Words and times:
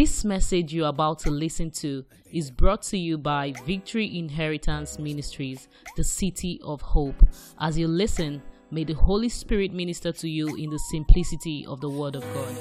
This 0.00 0.24
message 0.24 0.72
you're 0.72 0.86
about 0.86 1.18
to 1.24 1.30
listen 1.32 1.72
to 1.82 2.04
is 2.30 2.52
brought 2.52 2.82
to 2.82 2.96
you 2.96 3.18
by 3.18 3.52
Victory 3.66 4.16
Inheritance 4.16 4.96
Ministries, 4.96 5.66
the 5.96 6.04
City 6.04 6.60
of 6.62 6.80
Hope. 6.80 7.16
As 7.58 7.76
you 7.76 7.88
listen, 7.88 8.40
may 8.70 8.84
the 8.84 8.92
Holy 8.92 9.28
Spirit 9.28 9.72
minister 9.72 10.12
to 10.12 10.28
you 10.28 10.54
in 10.54 10.70
the 10.70 10.78
simplicity 10.92 11.66
of 11.66 11.80
the 11.80 11.90
Word 11.90 12.14
of 12.14 12.22
God. 12.32 12.56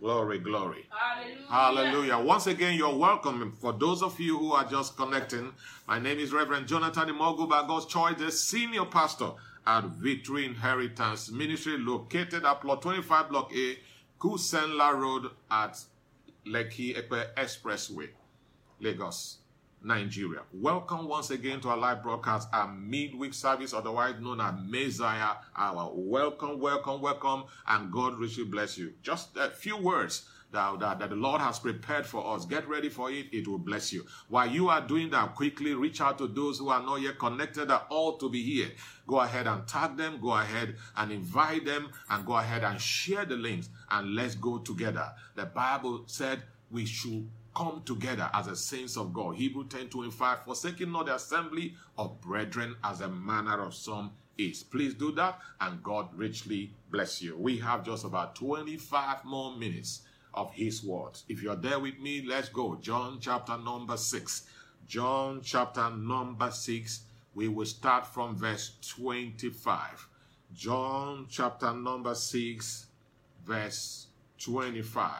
Glory, 0.00 0.40
glory. 0.40 0.86
Hallelujah. 0.90 1.46
Hallelujah. 1.48 2.18
Once 2.18 2.48
again, 2.48 2.76
you're 2.76 2.96
welcome. 2.96 3.52
For 3.60 3.72
those 3.72 4.02
of 4.02 4.18
you 4.18 4.36
who 4.36 4.50
are 4.50 4.64
just 4.64 4.96
connecting, 4.96 5.52
my 5.86 6.00
name 6.00 6.18
is 6.18 6.32
Reverend 6.32 6.66
Jonathan 6.66 7.08
Imogu 7.08 7.48
by 7.48 7.64
God's 7.68 7.86
choice, 7.86 8.16
the 8.18 8.32
senior 8.32 8.84
pastor 8.84 9.30
at 9.68 9.84
Victory 9.84 10.46
Inheritance 10.46 11.30
Ministry, 11.30 11.76
located 11.76 12.42
at 12.46 12.60
Plot 12.62 12.80
25 12.80 13.28
Block 13.28 13.52
A, 13.54 13.78
Kusenla 14.18 14.98
Road 14.98 15.30
at 15.50 15.78
Lekki 16.46 16.96
Expressway, 17.36 18.08
Lagos, 18.80 19.36
Nigeria. 19.84 20.40
Welcome 20.54 21.06
once 21.06 21.30
again 21.30 21.60
to 21.60 21.68
our 21.68 21.76
live 21.76 22.02
broadcast, 22.02 22.48
our 22.50 22.72
midweek 22.72 23.34
service, 23.34 23.74
otherwise 23.74 24.14
known 24.18 24.40
as 24.40 24.54
Messiah 24.64 25.34
Hour. 25.54 25.92
Welcome, 25.94 26.58
welcome, 26.58 27.02
welcome, 27.02 27.44
and 27.66 27.92
God 27.92 28.18
richly 28.18 28.44
bless 28.44 28.78
you. 28.78 28.94
Just 29.02 29.36
a 29.36 29.50
few 29.50 29.76
words 29.76 30.26
that, 30.52 30.80
that, 30.80 30.98
that, 30.98 31.10
the 31.10 31.16
Lord 31.16 31.40
has 31.40 31.58
prepared 31.58 32.06
for 32.06 32.34
us. 32.34 32.44
Get 32.44 32.68
ready 32.68 32.88
for 32.88 33.10
it. 33.10 33.26
It 33.32 33.46
will 33.46 33.58
bless 33.58 33.92
you. 33.92 34.06
While 34.28 34.50
you 34.50 34.68
are 34.68 34.80
doing 34.80 35.10
that, 35.10 35.34
quickly 35.34 35.74
reach 35.74 36.00
out 36.00 36.18
to 36.18 36.26
those 36.26 36.58
who 36.58 36.70
are 36.70 36.82
not 36.82 37.00
yet 37.00 37.18
connected 37.18 37.68
that 37.68 37.86
ought 37.90 38.18
to 38.20 38.30
be 38.30 38.42
here. 38.42 38.70
Go 39.06 39.20
ahead 39.20 39.46
and 39.46 39.66
tag 39.66 39.96
them. 39.96 40.18
Go 40.20 40.32
ahead 40.32 40.76
and 40.96 41.12
invite 41.12 41.64
them 41.64 41.90
and 42.08 42.24
go 42.24 42.36
ahead 42.36 42.64
and 42.64 42.80
share 42.80 43.24
the 43.24 43.36
links 43.36 43.68
and 43.90 44.14
let's 44.14 44.34
go 44.34 44.58
together. 44.58 45.12
The 45.34 45.46
Bible 45.46 46.04
said 46.06 46.42
we 46.70 46.86
should 46.86 47.28
come 47.54 47.82
together 47.84 48.30
as 48.32 48.46
a 48.46 48.56
saints 48.56 48.96
of 48.96 49.12
God. 49.12 49.34
Hebrew 49.36 49.66
10 49.66 49.88
25, 49.88 50.44
forsaking 50.44 50.92
not 50.92 51.06
the 51.06 51.16
assembly 51.16 51.74
of 51.96 52.20
brethren 52.20 52.76
as 52.84 53.00
a 53.00 53.08
manner 53.08 53.60
of 53.60 53.74
some 53.74 54.12
is. 54.38 54.62
Please 54.62 54.94
do 54.94 55.12
that 55.12 55.40
and 55.60 55.82
God 55.82 56.08
richly 56.16 56.70
bless 56.90 57.20
you. 57.20 57.36
We 57.36 57.58
have 57.58 57.84
just 57.84 58.04
about 58.04 58.36
25 58.36 59.24
more 59.24 59.56
minutes 59.56 60.02
of 60.34 60.52
his 60.52 60.84
words. 60.84 61.24
If 61.28 61.42
you're 61.42 61.56
there 61.56 61.78
with 61.78 61.98
me, 61.98 62.24
let's 62.26 62.48
go. 62.48 62.76
John 62.80 63.18
chapter 63.20 63.56
number 63.56 63.96
6. 63.96 64.42
John 64.86 65.40
chapter 65.42 65.90
number 65.90 66.50
6. 66.50 67.00
We 67.34 67.48
will 67.48 67.66
start 67.66 68.06
from 68.06 68.36
verse 68.36 68.72
25. 68.96 70.08
John 70.54 71.26
chapter 71.28 71.74
number 71.74 72.14
6, 72.14 72.86
verse 73.44 74.06
25. 74.38 75.12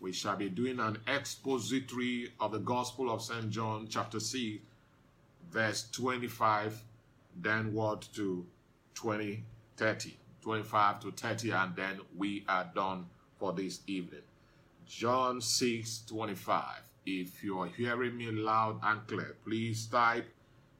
We 0.00 0.12
shall 0.12 0.36
be 0.36 0.50
doing 0.50 0.78
an 0.78 0.98
expository 1.08 2.32
of 2.38 2.52
the 2.52 2.58
Gospel 2.58 3.10
of 3.10 3.22
St. 3.22 3.48
John 3.48 3.86
chapter 3.88 4.20
6, 4.20 4.62
verse 5.50 5.88
25, 5.90 6.82
then 7.34 7.72
what 7.72 8.08
to 8.14 8.46
20, 8.94 9.42
30, 9.78 10.16
25 10.42 11.00
to 11.00 11.10
30, 11.12 11.50
and 11.50 11.74
then 11.74 12.00
we 12.16 12.44
are 12.46 12.70
done 12.74 13.06
for 13.38 13.52
this 13.54 13.80
evening. 13.86 14.27
John 14.88 15.42
6 15.42 16.04
25. 16.06 16.64
If 17.04 17.44
you 17.44 17.60
are 17.60 17.66
hearing 17.66 18.16
me 18.16 18.30
loud 18.30 18.80
and 18.82 19.06
clear, 19.06 19.36
please 19.44 19.86
type 19.86 20.26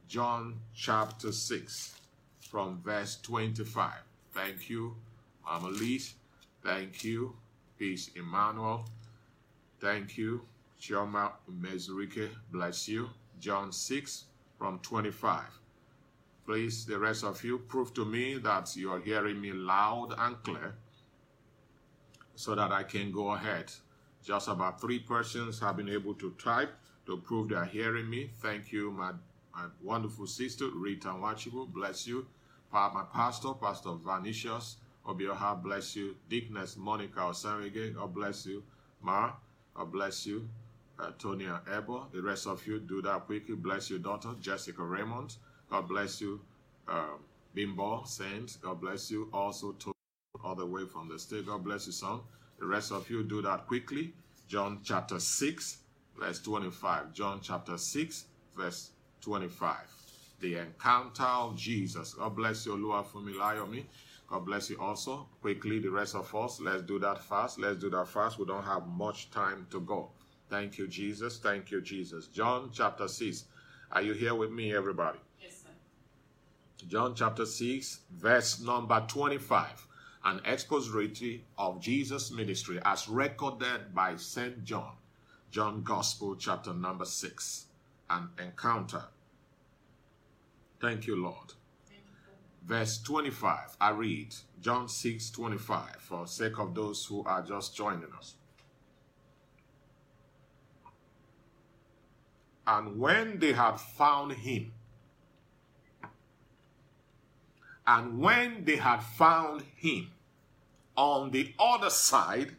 John 0.08 0.60
chapter 0.74 1.30
6 1.30 2.00
from 2.40 2.80
verse 2.82 3.18
25. 3.20 3.92
Thank 4.32 4.70
you, 4.70 4.96
Mama. 5.44 5.70
Thank 6.64 7.04
you, 7.04 7.36
Peace 7.78 8.10
Emmanuel. 8.16 8.88
Thank 9.78 10.16
you, 10.16 10.40
Chioma 10.80 11.32
Mezurike. 11.60 12.30
Bless 12.50 12.88
you. 12.88 13.10
John 13.38 13.72
6 13.72 14.24
from 14.58 14.78
25. 14.78 15.42
Please, 16.46 16.86
the 16.86 16.98
rest 16.98 17.24
of 17.24 17.44
you, 17.44 17.58
prove 17.58 17.92
to 17.92 18.06
me 18.06 18.38
that 18.38 18.74
you 18.74 18.90
are 18.90 19.00
hearing 19.00 19.38
me 19.38 19.52
loud 19.52 20.14
and 20.16 20.42
clear 20.42 20.76
so 22.36 22.54
that 22.54 22.72
I 22.72 22.84
can 22.84 23.12
go 23.12 23.32
ahead 23.32 23.70
just 24.28 24.46
about 24.46 24.78
three 24.78 24.98
persons 24.98 25.58
have 25.58 25.78
been 25.78 25.88
able 25.88 26.12
to 26.12 26.30
type 26.32 26.68
to 27.06 27.16
prove 27.16 27.48
they 27.48 27.54
are 27.54 27.64
hearing 27.64 28.10
me. 28.10 28.28
Thank 28.42 28.70
you, 28.70 28.90
my, 28.90 29.12
my 29.54 29.64
wonderful 29.82 30.26
sister, 30.26 30.66
Rita 30.68 31.08
Wachibu. 31.08 31.66
Bless 31.72 32.06
you. 32.06 32.26
My 32.70 33.04
pastor, 33.10 33.54
Pastor 33.54 33.92
Vanicius 34.04 34.76
Obioha, 35.06 35.62
bless 35.62 35.96
you. 35.96 36.14
Deaconess 36.28 36.76
Monica 36.76 37.20
Osanwege, 37.20 37.94
God 37.94 38.12
bless 38.12 38.44
you. 38.44 38.62
Ma, 39.00 39.32
God 39.74 39.90
bless 39.90 40.26
you. 40.26 40.46
Uh, 40.98 41.12
Tonya 41.18 41.62
Ebo, 41.66 42.08
the 42.12 42.20
rest 42.20 42.46
of 42.46 42.66
you, 42.66 42.80
do 42.80 43.00
that 43.00 43.24
quickly. 43.24 43.54
Bless 43.54 43.88
your 43.88 44.00
daughter, 44.00 44.34
Jessica 44.42 44.82
Raymond. 44.82 45.36
God 45.70 45.88
bless 45.88 46.20
you. 46.20 46.38
Um, 46.86 47.20
Bimbo 47.54 48.02
Saint, 48.04 48.58
God 48.60 48.78
bless 48.78 49.10
you. 49.10 49.30
Also, 49.32 49.74
all 50.44 50.54
the 50.54 50.66
way 50.66 50.84
from 50.84 51.08
the 51.08 51.18
state, 51.18 51.46
God 51.46 51.64
bless 51.64 51.86
you, 51.86 51.92
son. 51.92 52.20
The 52.58 52.66
rest 52.66 52.90
of 52.92 53.08
you 53.08 53.22
do 53.22 53.40
that 53.42 53.66
quickly. 53.66 54.12
John 54.48 54.80
chapter 54.82 55.20
6, 55.20 55.78
verse 56.18 56.40
25. 56.40 57.12
John 57.12 57.40
chapter 57.42 57.78
6, 57.78 58.24
verse 58.56 58.90
25. 59.20 59.76
The 60.40 60.56
encounter 60.56 61.22
of 61.22 61.56
Jesus. 61.56 62.14
God 62.14 62.34
bless 62.34 62.66
you, 62.66 62.74
Lua 62.74 63.04
Fumilayomi. 63.04 63.84
God 64.28 64.44
bless 64.44 64.70
you 64.70 64.78
also. 64.80 65.26
Quickly, 65.40 65.78
the 65.78 65.90
rest 65.90 66.14
of 66.14 66.34
us, 66.34 66.60
let's 66.60 66.82
do 66.82 66.98
that 66.98 67.22
fast. 67.22 67.58
Let's 67.58 67.78
do 67.78 67.90
that 67.90 68.08
fast. 68.08 68.38
We 68.38 68.44
don't 68.44 68.64
have 68.64 68.86
much 68.86 69.30
time 69.30 69.66
to 69.70 69.80
go. 69.80 70.10
Thank 70.48 70.78
you, 70.78 70.88
Jesus. 70.88 71.38
Thank 71.38 71.70
you, 71.70 71.80
Jesus. 71.80 72.26
John 72.26 72.70
chapter 72.72 73.08
6. 73.08 73.44
Are 73.92 74.02
you 74.02 74.12
here 74.14 74.34
with 74.34 74.50
me, 74.50 74.74
everybody? 74.74 75.18
Yes, 75.40 75.62
sir. 75.62 76.86
John 76.88 77.14
chapter 77.14 77.46
6, 77.46 78.00
verse 78.10 78.60
number 78.60 79.04
25 79.08 79.87
an 80.28 80.42
expository 80.44 81.42
of 81.56 81.80
Jesus' 81.80 82.30
ministry 82.30 82.78
as 82.84 83.08
recorded 83.08 83.94
by 83.94 84.14
St. 84.16 84.62
John, 84.62 84.92
John 85.50 85.82
Gospel, 85.82 86.36
chapter 86.36 86.74
number 86.74 87.06
6, 87.06 87.64
an 88.10 88.28
encounter. 88.38 89.04
Thank 90.80 91.06
you, 91.06 91.16
Lord. 91.16 91.54
Verse 92.62 93.00
25, 93.00 93.78
I 93.80 93.90
read 93.90 94.34
John 94.60 94.88
6 94.88 95.30
25 95.30 95.96
for 95.98 96.26
sake 96.26 96.58
of 96.58 96.74
those 96.74 97.06
who 97.06 97.24
are 97.24 97.40
just 97.40 97.74
joining 97.74 98.12
us. 98.18 98.34
And 102.66 102.98
when 102.98 103.38
they 103.38 103.54
had 103.54 103.80
found 103.80 104.32
him, 104.32 104.72
and 107.86 108.18
when 108.18 108.66
they 108.66 108.76
had 108.76 108.98
found 108.98 109.62
him 109.74 110.10
on 110.98 111.30
the 111.30 111.54
other 111.60 111.90
side 111.90 112.56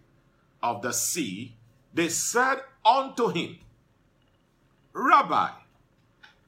of 0.64 0.82
the 0.82 0.94
sea, 0.94 1.54
they 1.94 2.08
said 2.08 2.60
unto 2.86 3.28
him, 3.28 3.58
Rabbi, 4.94 5.50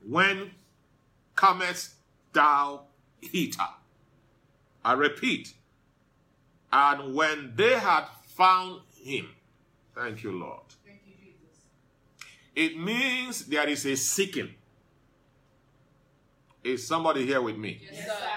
when 0.07 0.51
comest 1.35 1.95
thou 2.31 2.83
hither? 3.19 3.67
I 4.85 4.93
repeat, 4.93 5.53
and 6.71 7.13
when 7.13 7.53
they 7.57 7.73
had 7.73 8.05
found 8.25 8.81
him, 8.95 9.27
thank 9.93 10.23
you, 10.23 10.31
Lord. 10.31 10.61
Thank 10.85 11.01
you, 11.05 11.13
Jesus. 11.19 11.65
It 12.55 12.79
means 12.79 13.47
there 13.47 13.67
is 13.67 13.85
a 13.85 13.97
seeking. 13.97 14.55
Is 16.63 16.87
somebody 16.87 17.25
here 17.25 17.41
with 17.41 17.57
me? 17.57 17.81
Yes, 17.83 18.05
sir. 18.05 18.30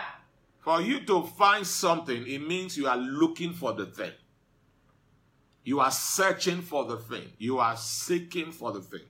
For 0.65 0.81
you 0.81 1.01
to 1.01 1.25
find 1.25 1.67
something, 1.67 2.27
it 2.27 2.39
means 2.39 2.75
you 2.79 2.87
are 2.87 2.97
looking 2.97 3.53
for 3.53 3.75
the 3.75 3.85
thing. 3.85 4.13
You 5.63 5.81
are 5.81 5.91
searching 5.91 6.63
for 6.63 6.87
the 6.87 6.97
thing. 6.97 7.31
You 7.37 7.59
are 7.59 7.77
seeking 7.77 8.51
for 8.51 8.73
the 8.73 8.81
thing. 8.81 9.03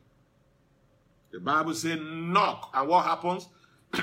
The 1.31 1.39
Bible 1.39 1.75
says, 1.75 2.01
knock. 2.03 2.71
And 2.75 2.89
what 2.89 3.05
happens? 3.05 3.49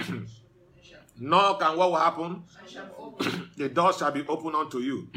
knock, 1.19 1.61
and 1.61 1.77
what 1.77 1.91
will 1.91 1.97
happen? 1.97 2.43
I 2.61 2.67
shall 2.67 2.89
open. 2.97 3.49
the 3.57 3.67
door 3.67 3.91
shall 3.91 4.11
be 4.11 4.25
opened 4.27 4.55
unto 4.55 4.79
you. 4.79 5.09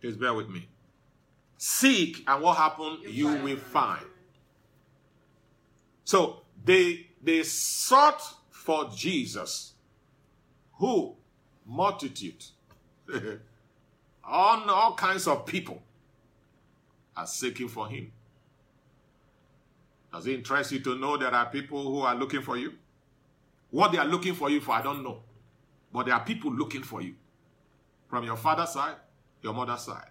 Please 0.00 0.16
bear 0.16 0.32
with 0.32 0.48
me. 0.48 0.66
Seek, 1.58 2.24
and 2.26 2.42
what 2.42 2.56
happened? 2.56 3.00
You 3.06 3.28
will 3.36 3.56
find. 3.56 4.04
So 6.04 6.42
they 6.64 7.06
they 7.22 7.42
sought 7.42 8.22
for 8.50 8.90
Jesus, 8.94 9.74
who 10.78 11.16
multitude, 11.66 12.44
all, 14.24 14.70
all 14.70 14.94
kinds 14.94 15.26
of 15.26 15.46
people 15.46 15.82
are 17.16 17.26
seeking 17.26 17.68
for 17.68 17.88
him. 17.88 18.10
Does 20.12 20.26
it 20.26 20.34
interest 20.34 20.72
you 20.72 20.80
to 20.80 20.96
know 20.96 21.16
there 21.16 21.34
are 21.34 21.46
people 21.46 21.82
who 21.82 22.00
are 22.00 22.14
looking 22.14 22.42
for 22.42 22.56
you? 22.56 22.74
What 23.70 23.90
they 23.90 23.98
are 23.98 24.06
looking 24.06 24.34
for 24.34 24.48
you 24.48 24.60
for, 24.60 24.72
I 24.72 24.82
don't 24.82 25.02
know. 25.02 25.18
But 25.92 26.06
there 26.06 26.14
are 26.14 26.24
people 26.24 26.52
looking 26.52 26.82
for 26.82 27.02
you. 27.02 27.14
From 28.08 28.24
your 28.24 28.36
father's 28.36 28.70
side, 28.70 28.94
your 29.42 29.54
mother's 29.54 29.80
side, 29.80 30.10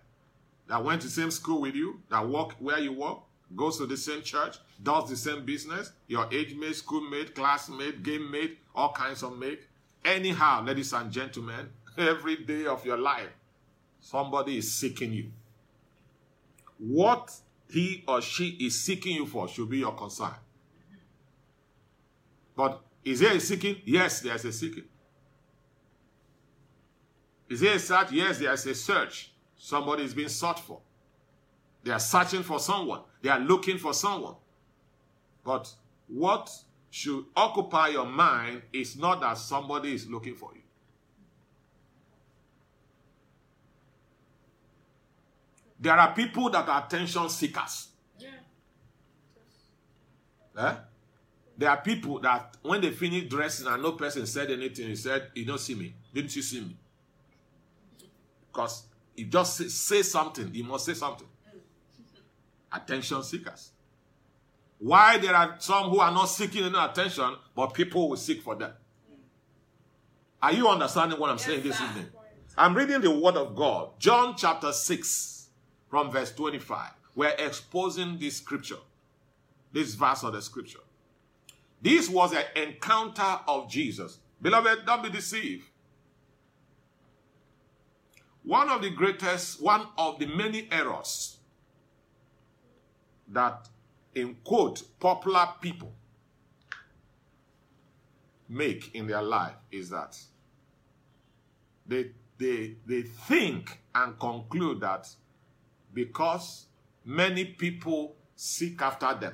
that 0.67 0.83
went 0.83 1.01
to 1.01 1.07
the 1.07 1.13
same 1.13 1.31
school 1.31 1.61
with 1.61 1.75
you, 1.75 2.01
that 2.09 2.27
work 2.27 2.51
where 2.59 2.79
you 2.79 2.91
work, 2.91 3.19
goes 3.55 3.77
to 3.77 3.85
the 3.85 3.97
same 3.97 4.21
church, 4.21 4.57
does 4.81 5.09
the 5.09 5.15
same 5.15 5.45
business, 5.45 5.91
your 6.07 6.27
age 6.31 6.55
mate, 6.55 6.75
schoolmate, 6.75 7.35
classmate, 7.35 8.03
game 8.03 8.29
mate, 8.29 8.57
all 8.75 8.91
kinds 8.91 9.23
of 9.23 9.37
mate. 9.37 9.61
Anyhow, 10.03 10.63
ladies 10.63 10.93
and 10.93 11.11
gentlemen, 11.11 11.69
every 11.97 12.37
day 12.37 12.65
of 12.65 12.85
your 12.85 12.97
life, 12.97 13.29
somebody 13.99 14.57
is 14.57 14.71
seeking 14.73 15.13
you. 15.13 15.31
What 16.77 17.33
he 17.69 18.03
or 18.07 18.21
she 18.21 18.49
is 18.49 18.79
seeking 18.81 19.15
you 19.15 19.25
for 19.25 19.47
should 19.47 19.69
be 19.69 19.79
your 19.79 19.93
concern. 19.93 20.35
But 22.55 22.81
is 23.03 23.19
there 23.19 23.35
a 23.35 23.39
seeking? 23.39 23.77
Yes, 23.85 24.19
there's 24.19 24.45
a 24.45 24.51
seeking. 24.51 24.83
Is 27.49 27.61
there 27.61 27.75
a 27.75 27.79
search? 27.79 28.11
Yes, 28.11 28.39
there's 28.39 28.65
a 28.65 28.75
search. 28.75 29.31
Somebody 29.57 30.03
is 30.03 30.13
being 30.13 30.29
sought 30.29 30.59
for. 30.59 30.81
They 31.83 31.91
are 31.91 31.99
searching 31.99 32.43
for 32.43 32.59
someone. 32.59 33.01
They 33.21 33.29
are 33.29 33.39
looking 33.39 33.77
for 33.77 33.93
someone. 33.93 34.35
But 35.43 35.73
what 36.07 36.49
should 36.93 37.25
occupy 37.35 37.87
your 37.87 38.05
mind 38.05 38.61
is 38.71 38.95
not 38.95 39.19
that 39.19 39.35
somebody 39.35 39.95
is 39.95 40.07
looking 40.07 40.35
for 40.35 40.51
you. 40.53 40.61
There 45.79 45.93
are 45.93 46.13
people 46.13 46.51
that 46.51 46.69
are 46.69 46.85
attention 46.85 47.27
seekers. 47.29 47.87
Yeah. 48.19 48.29
Eh? 50.55 50.75
There 51.57 51.69
are 51.71 51.81
people 51.81 52.19
that 52.19 52.57
when 52.61 52.81
they 52.81 52.91
finish 52.91 53.27
dressing 53.27 53.65
and 53.65 53.81
no 53.81 53.93
person 53.93 54.27
said 54.27 54.51
anything, 54.51 54.89
he 54.89 54.95
said, 54.95 55.31
You 55.33 55.45
don't 55.45 55.59
see 55.59 55.73
me. 55.73 55.95
Didn't 56.13 56.35
you 56.35 56.43
see 56.43 56.61
me? 56.61 56.77
Because 58.51 58.83
you 59.15 59.25
just 59.25 59.57
say, 59.57 59.67
say 59.67 60.01
something, 60.03 60.51
you 60.53 60.63
must 60.63 60.85
say 60.85 60.93
something. 60.93 61.27
Attention 62.71 63.23
seekers. 63.23 63.71
Why 64.83 65.17
there 65.17 65.33
are 65.33 65.55
some 65.59 65.91
who 65.91 66.01
are 66.01 66.11
not 66.11 66.25
seeking 66.25 66.65
any 66.65 66.77
attention, 66.77 67.37
but 67.55 67.67
people 67.67 68.09
will 68.09 68.17
seek 68.17 68.41
for 68.41 68.53
them. 68.53 68.73
Are 70.41 70.51
you 70.51 70.67
understanding 70.67 71.17
what 71.17 71.29
I'm 71.29 71.37
saying 71.37 71.63
this 71.63 71.77
sir. 71.77 71.85
evening? 71.85 72.07
I'm 72.57 72.75
reading 72.75 72.99
the 72.99 73.09
word 73.09 73.37
of 73.37 73.55
God, 73.55 73.91
John 73.97 74.35
chapter 74.37 74.73
6, 74.73 75.47
from 75.87 76.11
verse 76.11 76.33
25. 76.33 76.89
We're 77.15 77.33
exposing 77.39 78.19
this 78.19 78.35
scripture, 78.35 78.75
this 79.71 79.93
verse 79.93 80.21
of 80.23 80.33
the 80.33 80.41
scripture. 80.41 80.79
This 81.81 82.09
was 82.09 82.33
an 82.33 82.43
encounter 82.57 83.39
of 83.47 83.69
Jesus. 83.69 84.19
Beloved, 84.41 84.85
don't 84.85 85.01
be 85.01 85.09
deceived. 85.09 85.65
One 88.43 88.67
of 88.67 88.81
the 88.81 88.89
greatest, 88.89 89.63
one 89.63 89.87
of 89.97 90.19
the 90.19 90.25
many 90.25 90.67
errors 90.69 91.37
that, 93.29 93.69
in 94.15 94.35
quote, 94.43 94.83
popular 94.99 95.47
people 95.61 95.93
make 98.49 98.93
in 98.93 99.07
their 99.07 99.21
life 99.21 99.55
is 99.71 99.89
that 99.89 100.17
they, 101.87 102.11
they, 102.37 102.75
they 102.85 103.01
think 103.01 103.79
and 103.95 104.19
conclude 104.19 104.81
that 104.81 105.07
because 105.93 106.67
many 107.05 107.45
people 107.45 108.15
seek 108.35 108.81
after 108.81 109.13
them, 109.15 109.33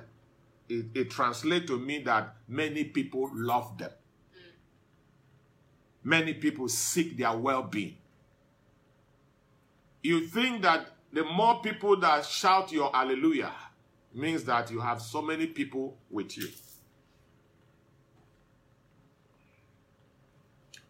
it, 0.68 0.86
it 0.94 1.10
translates 1.10 1.68
to 1.68 1.80
mean 1.80 2.04
that 2.06 2.36
many 2.48 2.84
people 2.84 3.30
love 3.34 3.78
them. 3.78 3.92
Mm. 4.34 4.52
Many 6.04 6.34
people 6.36 6.68
seek 6.68 7.18
their 7.18 7.36
well 7.36 7.64
being. 7.64 7.98
You 10.02 10.28
think 10.28 10.62
that 10.62 10.88
the 11.12 11.24
more 11.24 11.62
people 11.62 11.98
that 11.98 12.26
shout 12.26 12.72
your 12.72 12.92
hallelujah 12.94 13.52
means 14.14 14.44
that 14.46 14.72
you 14.72 14.80
have 14.80 15.02
so 15.02 15.22
many 15.22 15.48
people 15.48 15.98
with 16.10 16.38
you. 16.38 16.48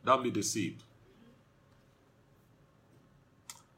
Don't 0.05 0.23
be 0.23 0.31
deceived. 0.31 0.83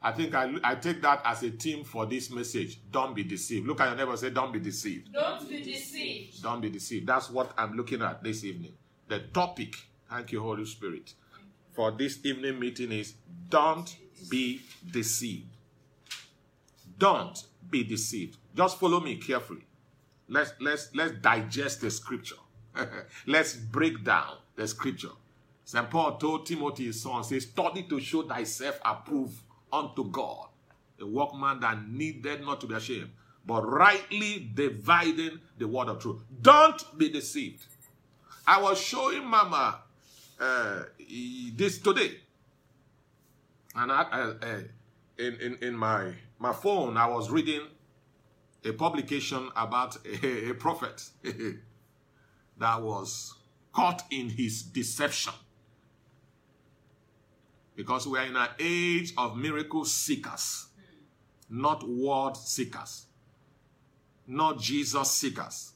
I 0.04 0.10
think 0.10 0.34
I, 0.34 0.52
I 0.64 0.74
take 0.74 1.00
that 1.02 1.22
as 1.24 1.42
a 1.44 1.50
theme 1.50 1.84
for 1.84 2.06
this 2.06 2.30
message. 2.30 2.80
Don't 2.90 3.14
be 3.14 3.22
deceived. 3.22 3.66
Look 3.66 3.80
at 3.80 3.88
your 3.88 3.96
neighbor 3.96 4.10
and 4.10 4.18
say, 4.18 4.30
Don't 4.30 4.52
be 4.52 4.58
deceived. 4.58 5.12
Don't 5.12 5.48
be 5.48 5.62
deceived. 5.62 6.42
Don't 6.42 6.60
be 6.60 6.70
deceived. 6.70 7.06
That's 7.06 7.30
what 7.30 7.52
I'm 7.56 7.76
looking 7.76 8.02
at 8.02 8.22
this 8.22 8.44
evening. 8.44 8.72
The 9.08 9.20
topic, 9.20 9.76
thank 10.10 10.32
you, 10.32 10.40
Holy 10.40 10.64
Spirit, 10.64 11.14
for 11.72 11.92
this 11.92 12.18
evening 12.24 12.58
meeting 12.58 12.90
is 12.90 13.14
Don't 13.48 13.96
be 14.28 14.62
deceived. 14.90 15.46
Don't 16.98 17.44
be 17.70 17.84
deceived. 17.84 18.38
Just 18.54 18.78
follow 18.78 19.00
me 19.00 19.16
carefully. 19.16 19.64
Let's 20.28 20.52
let's 20.60 20.90
let's 20.94 21.12
digest 21.20 21.80
the 21.80 21.90
scripture. 21.90 22.36
let's 23.26 23.54
break 23.54 24.04
down 24.04 24.36
the 24.56 24.66
scripture. 24.66 25.10
St. 25.64 25.88
Paul 25.88 26.16
told 26.16 26.46
Timothy 26.46 26.86
his 26.86 27.00
son, 27.00 27.22
says, 27.24 27.44
study 27.44 27.84
to 27.84 28.00
show 28.00 28.22
thyself 28.22 28.80
approved 28.84 29.40
unto 29.72 30.10
God, 30.10 30.48
a 31.00 31.06
workman 31.06 31.60
that 31.60 31.88
needed 31.88 32.42
not 32.42 32.60
to 32.62 32.66
be 32.66 32.74
ashamed, 32.74 33.10
but 33.46 33.62
rightly 33.62 34.50
dividing 34.54 35.40
the 35.58 35.66
word 35.66 35.88
of 35.88 36.00
truth. 36.00 36.20
Don't 36.42 36.98
be 36.98 37.08
deceived. 37.08 37.64
I 38.46 38.60
was 38.60 38.80
showing 38.80 39.24
Mama 39.24 39.80
uh, 40.40 40.82
this 41.56 41.78
today, 41.78 42.18
and 43.74 43.92
I, 43.92 44.02
uh, 44.02 44.60
in, 45.18 45.34
in 45.36 45.58
in 45.62 45.76
my 45.76 46.12
my 46.42 46.52
phone, 46.52 46.96
I 46.96 47.06
was 47.06 47.30
reading 47.30 47.60
a 48.64 48.72
publication 48.72 49.48
about 49.54 49.96
a, 50.04 50.50
a 50.50 50.54
prophet 50.54 51.08
that 52.58 52.82
was 52.82 53.34
caught 53.72 54.02
in 54.10 54.28
his 54.28 54.62
deception. 54.62 55.32
Because 57.76 58.08
we 58.08 58.18
are 58.18 58.26
in 58.26 58.36
an 58.36 58.48
age 58.58 59.14
of 59.16 59.36
miracle 59.36 59.84
seekers, 59.84 60.66
not 61.48 61.88
word 61.88 62.36
seekers, 62.36 63.06
not 64.26 64.58
Jesus 64.58 65.12
seekers. 65.12 65.72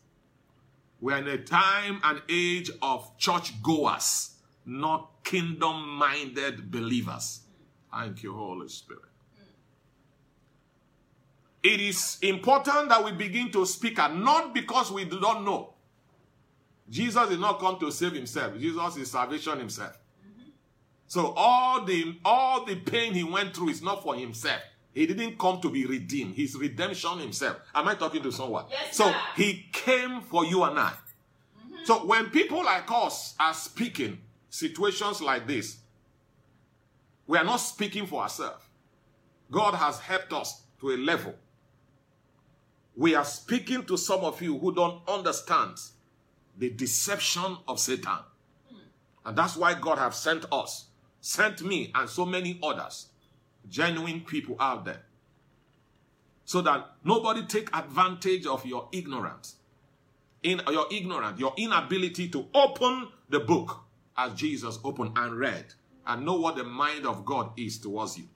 We 1.00 1.12
are 1.12 1.18
in 1.18 1.28
a 1.28 1.38
time 1.38 2.00
and 2.02 2.20
age 2.28 2.72
of 2.82 3.16
church 3.18 3.62
goers, 3.62 4.34
not 4.64 5.22
kingdom 5.22 5.88
minded 5.90 6.72
believers. 6.72 7.42
Thank 7.92 8.24
you, 8.24 8.34
Holy 8.34 8.68
Spirit. 8.68 9.15
It 11.66 11.80
is 11.80 12.18
important 12.22 12.90
that 12.90 13.02
we 13.04 13.10
begin 13.10 13.50
to 13.50 13.66
speak 13.66 13.98
and 13.98 14.24
not 14.24 14.54
because 14.54 14.92
we 14.92 15.04
do 15.04 15.18
not 15.18 15.42
know. 15.42 15.74
Jesus 16.88 17.28
did 17.28 17.40
not 17.40 17.58
come 17.58 17.76
to 17.80 17.90
save 17.90 18.12
himself. 18.12 18.56
Jesus 18.56 18.96
is 18.98 19.10
salvation 19.10 19.58
himself. 19.58 19.98
So 21.08 21.34
all 21.36 21.84
the 21.84 22.18
all 22.24 22.64
the 22.64 22.76
pain 22.76 23.14
he 23.14 23.24
went 23.24 23.56
through 23.56 23.70
is 23.70 23.82
not 23.82 24.04
for 24.04 24.14
himself. 24.14 24.60
He 24.94 25.08
didn't 25.08 25.40
come 25.40 25.60
to 25.60 25.68
be 25.68 25.86
redeemed. 25.86 26.36
His 26.36 26.54
redemption 26.56 27.18
himself. 27.18 27.56
Am 27.74 27.88
I 27.88 27.96
talking 27.96 28.22
to 28.22 28.30
someone? 28.30 28.66
Yes, 28.70 28.96
so 28.96 29.12
he 29.34 29.66
came 29.72 30.20
for 30.20 30.44
you 30.44 30.62
and 30.62 30.78
I. 30.78 30.92
So 31.82 32.06
when 32.06 32.30
people 32.30 32.64
like 32.64 32.88
us 32.92 33.34
are 33.40 33.54
speaking 33.54 34.18
situations 34.50 35.20
like 35.20 35.48
this, 35.48 35.78
we 37.26 37.36
are 37.38 37.44
not 37.44 37.56
speaking 37.56 38.06
for 38.06 38.22
ourselves. 38.22 38.62
God 39.50 39.74
has 39.74 39.98
helped 39.98 40.32
us 40.32 40.62
to 40.78 40.90
a 40.92 40.96
level. 40.96 41.34
We 42.96 43.14
are 43.14 43.24
speaking 43.24 43.84
to 43.84 43.98
some 43.98 44.20
of 44.20 44.40
you 44.40 44.58
who 44.58 44.74
don't 44.74 45.02
understand 45.06 45.78
the 46.56 46.70
deception 46.70 47.58
of 47.68 47.78
Satan. 47.78 48.18
And 49.24 49.36
that's 49.36 49.56
why 49.56 49.74
God 49.74 49.98
have 49.98 50.14
sent 50.14 50.46
us, 50.50 50.86
sent 51.20 51.62
me 51.62 51.90
and 51.94 52.08
so 52.08 52.24
many 52.24 52.58
others, 52.62 53.08
genuine 53.68 54.22
people 54.22 54.56
out 54.58 54.84
there. 54.86 55.02
So 56.44 56.62
that 56.62 56.92
nobody 57.04 57.44
take 57.44 57.76
advantage 57.76 58.46
of 58.46 58.64
your 58.64 58.88
ignorance. 58.92 59.56
In 60.42 60.62
your 60.70 60.86
ignorance, 60.90 61.40
your 61.40 61.52
inability 61.56 62.28
to 62.28 62.46
open 62.54 63.08
the 63.28 63.40
book 63.40 63.80
as 64.16 64.32
Jesus 64.34 64.78
opened 64.84 65.12
and 65.16 65.36
read 65.36 65.66
and 66.06 66.24
know 66.24 66.34
what 66.34 66.56
the 66.56 66.64
mind 66.64 67.04
of 67.04 67.24
God 67.24 67.50
is 67.58 67.78
towards 67.78 68.16
you. 68.16 68.28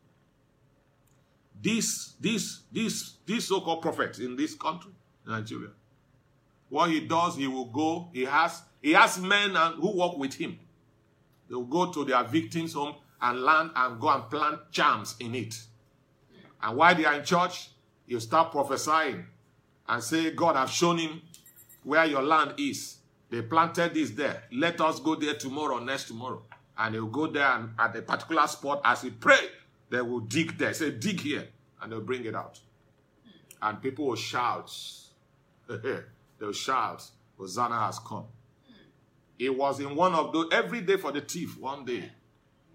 This, 1.62 2.14
this, 2.20 2.60
this, 2.72 3.14
this 3.26 3.48
so-called 3.48 3.82
prophet 3.82 4.18
in 4.18 4.36
this 4.36 4.54
country, 4.54 4.92
Nigeria, 5.26 5.70
what 6.68 6.90
he 6.90 7.00
does, 7.00 7.36
he 7.36 7.46
will 7.46 7.66
go. 7.66 8.08
He 8.12 8.24
has 8.24 8.62
he 8.80 8.92
has 8.92 9.18
men 9.18 9.56
and, 9.56 9.74
who 9.74 9.96
work 9.98 10.16
with 10.16 10.34
him. 10.34 10.58
They 11.48 11.54
will 11.54 11.64
go 11.64 11.92
to 11.92 12.04
their 12.04 12.22
victims' 12.24 12.72
home 12.72 12.94
and 13.20 13.42
land 13.42 13.72
and 13.76 14.00
go 14.00 14.08
and 14.08 14.30
plant 14.30 14.60
charms 14.70 15.16
in 15.20 15.34
it. 15.34 15.54
And 16.62 16.76
while 16.76 16.94
they 16.94 17.04
are 17.04 17.14
in 17.14 17.24
church, 17.24 17.70
you 18.06 18.20
start 18.20 18.52
prophesying 18.52 19.26
and 19.88 20.02
say, 20.02 20.30
God 20.30 20.56
I've 20.56 20.70
shown 20.70 20.98
him 20.98 21.20
where 21.84 22.04
your 22.06 22.22
land 22.22 22.54
is. 22.58 22.96
They 23.28 23.42
planted 23.42 23.94
this 23.94 24.10
there. 24.10 24.44
Let 24.52 24.80
us 24.80 25.00
go 25.00 25.14
there 25.14 25.34
tomorrow, 25.34 25.78
next 25.78 26.04
tomorrow. 26.08 26.42
And 26.78 26.94
he'll 26.94 27.06
go 27.06 27.26
there 27.26 27.46
and 27.46 27.70
at 27.78 27.94
a 27.96 28.02
particular 28.02 28.46
spot 28.46 28.80
as 28.84 29.02
he 29.02 29.10
pray, 29.10 29.38
They 29.90 30.00
will 30.00 30.20
dig 30.20 30.56
there. 30.56 30.72
Say, 30.72 30.92
dig 30.92 31.20
here. 31.20 31.48
And 31.82 31.92
they'll 31.92 32.00
bring 32.00 32.24
it 32.24 32.34
out. 32.34 32.60
And 33.60 33.82
people 33.82 34.06
will 34.06 34.16
shout. 34.16 34.72
they'll 36.38 36.52
shout, 36.52 37.04
Hosanna 37.36 37.78
has 37.78 37.98
come. 37.98 38.24
It 39.38 39.56
was 39.56 39.80
in 39.80 39.94
one 39.96 40.14
of 40.14 40.32
those, 40.32 40.48
every 40.52 40.82
day 40.82 40.96
for 40.96 41.12
the 41.12 41.20
thief, 41.22 41.58
one 41.58 41.84
day 41.84 42.10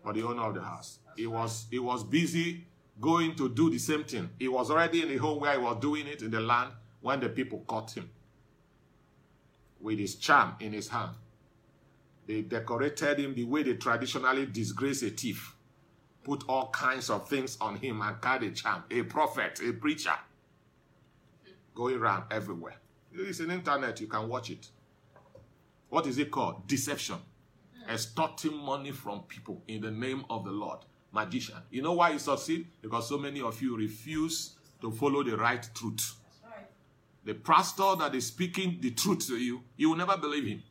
for 0.03 0.13
the 0.13 0.23
owner 0.23 0.43
of 0.43 0.55
the 0.55 0.61
house. 0.61 0.99
He 1.15 1.27
was, 1.27 1.65
he 1.69 1.79
was 1.79 2.03
busy 2.03 2.65
going 2.99 3.35
to 3.35 3.49
do 3.49 3.69
the 3.69 3.77
same 3.77 4.03
thing. 4.03 4.29
He 4.39 4.47
was 4.47 4.71
already 4.71 5.03
in 5.03 5.09
the 5.09 5.17
home 5.17 5.41
where 5.41 5.53
he 5.53 5.57
was 5.57 5.77
doing 5.79 6.07
it 6.07 6.21
in 6.21 6.31
the 6.31 6.41
land 6.41 6.71
when 7.01 7.19
the 7.19 7.29
people 7.29 7.63
caught 7.67 7.91
him 7.91 8.09
with 9.79 9.99
his 9.99 10.15
charm 10.15 10.55
in 10.59 10.73
his 10.73 10.87
hand. 10.87 11.11
They 12.25 12.41
decorated 12.41 13.19
him 13.19 13.35
the 13.35 13.43
way 13.43 13.61
they 13.61 13.75
traditionally 13.75 14.47
disgrace 14.47 15.03
a 15.03 15.09
thief. 15.11 15.54
Put 16.25 16.43
all 16.49 16.69
kinds 16.71 17.11
of 17.11 17.29
things 17.29 17.55
on 17.61 17.75
him 17.75 18.01
and 18.01 18.19
carried 18.19 18.51
a 18.51 18.55
charm. 18.55 18.83
A 18.89 19.03
prophet, 19.03 19.61
a 19.63 19.71
preacher. 19.73 20.15
Going 21.75 21.97
around 21.97 22.23
everywhere. 22.31 22.75
It's 23.13 23.39
an 23.39 23.51
internet, 23.51 24.01
you 24.01 24.07
can 24.07 24.27
watch 24.27 24.49
it. 24.49 24.67
What 25.89 26.07
is 26.07 26.17
it 26.17 26.31
called? 26.31 26.67
Deception. 26.67 27.17
Extorting 27.87 28.57
money 28.57 28.91
from 28.91 29.21
people 29.21 29.61
in 29.67 29.81
the 29.81 29.91
name 29.91 30.25
of 30.31 30.43
the 30.43 30.51
Lord. 30.51 30.79
Magician. 31.11 31.57
You 31.69 31.83
know 31.83 31.93
why 31.93 32.13
he 32.13 32.17
succeed? 32.17 32.67
Because 32.81 33.07
so 33.07 33.19
many 33.19 33.39
of 33.41 33.61
you 33.61 33.77
refuse 33.77 34.55
to 34.81 34.91
follow 34.91 35.21
the 35.21 35.37
right 35.37 35.65
truth. 35.75 36.15
The 37.23 37.35
pastor 37.35 37.95
that 37.99 38.15
is 38.15 38.25
speaking 38.25 38.79
the 38.81 38.91
truth 38.91 39.27
to 39.27 39.37
you, 39.37 39.61
you 39.77 39.89
will 39.91 39.97
never 39.97 40.17
believe 40.17 40.45
him. 40.45 40.63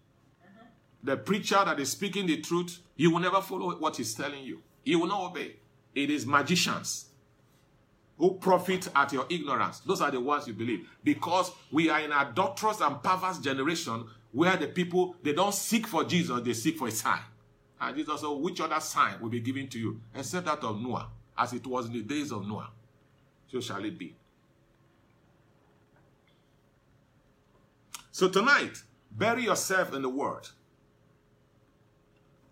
The 1.05 1.17
preacher 1.17 1.63
that 1.65 1.79
is 1.79 1.93
speaking 1.93 2.27
the 2.27 2.41
truth, 2.41 2.81
you 2.97 3.13
will 3.13 3.21
never 3.21 3.41
follow 3.41 3.77
what 3.77 3.97
he's 3.97 4.15
telling 4.15 4.43
you. 4.43 4.61
You 4.85 5.01
will 5.01 5.09
not 5.09 5.31
obey. 5.31 5.57
It 5.95 6.11
is 6.11 6.27
magicians 6.27 7.07
who 8.19 8.35
profit 8.35 8.89
at 8.95 9.13
your 9.13 9.27
ignorance. 9.29 9.81
Those 9.81 10.01
are 10.01 10.11
the 10.11 10.21
ones 10.21 10.47
you 10.47 10.55
believe. 10.55 10.89
Because 11.03 11.51
we 11.73 11.91
are 11.91 12.01
in 12.01 12.13
a 12.13 12.29
adulterous 12.31 12.81
and 12.81 13.03
perverse 13.03 13.39
generation 13.39 14.07
where 14.33 14.57
the 14.57 14.67
people, 14.67 15.17
they 15.23 15.33
don't 15.33 15.55
seek 15.55 15.87
for 15.87 16.05
Jesus, 16.05 16.41
they 16.43 16.53
seek 16.53 16.77
for 16.77 16.89
a 16.89 16.91
sign. 16.91 17.21
And 17.81 17.97
Jesus 17.97 18.21
said, 18.21 18.29
which 18.29 18.61
other 18.61 18.81
sign 18.81 19.21
will 19.21 19.29
be 19.29 19.41
given 19.41 19.69
to 19.69 19.79
you? 19.79 20.01
Except 20.15 20.47
that 20.47 20.63
of 20.63 20.81
Noah, 20.81 21.09
as 21.37 21.53
it 21.53 21.67
was 21.67 21.87
in 21.87 21.93
the 21.93 22.03
days 22.03 22.33
of 22.33 22.47
Noah. 22.47 22.71
So 23.49 23.61
shall 23.61 23.85
it 23.85 23.99
be. 23.99 24.15
So 28.11 28.29
tonight, 28.29 28.83
bury 29.11 29.45
yourself 29.45 29.93
in 29.93 30.03
the 30.03 30.09
word. 30.09 30.49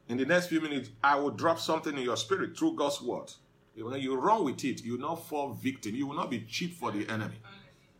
In 0.09 0.17
the 0.19 0.27
next 0.27 0.49
few 0.49 0.61
minutes, 0.61 0.91
I 1.03 1.17
will 1.17 1.31
drop 1.31 1.59
something 1.59 1.97
in 1.97 2.03
your 2.03 2.17
spirit 2.17 2.57
through 2.57 2.75
God's 2.77 3.01
word. 3.01 3.33
When 3.77 4.01
you 4.01 4.17
run 4.17 4.45
with 4.45 4.65
it, 4.65 4.85
you 4.85 4.93
will 4.93 5.01
not 5.01 5.27
fall 5.27 5.53
victim. 5.53 5.95
You 5.95 6.07
will 6.07 6.17
not 6.17 6.31
be 6.31 6.41
cheap 6.41 6.75
for 6.75 6.91
the 6.91 7.09
enemy. 7.09 7.37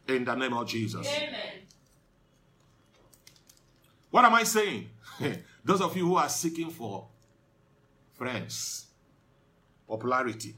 In 0.09 0.25
the 0.25 0.35
name 0.35 0.53
of 0.53 0.67
Jesus. 0.67 1.07
Amen. 1.07 1.63
What 4.11 4.27
am 4.27 4.35
I 4.35 4.43
saying? 4.43 4.91
Those 5.65 5.81
of 5.81 5.97
you 5.97 6.07
who 6.07 6.17
are 6.17 6.29
seeking 6.29 6.71
for 6.71 7.07
friends, 8.13 8.87
popularity, 9.89 10.55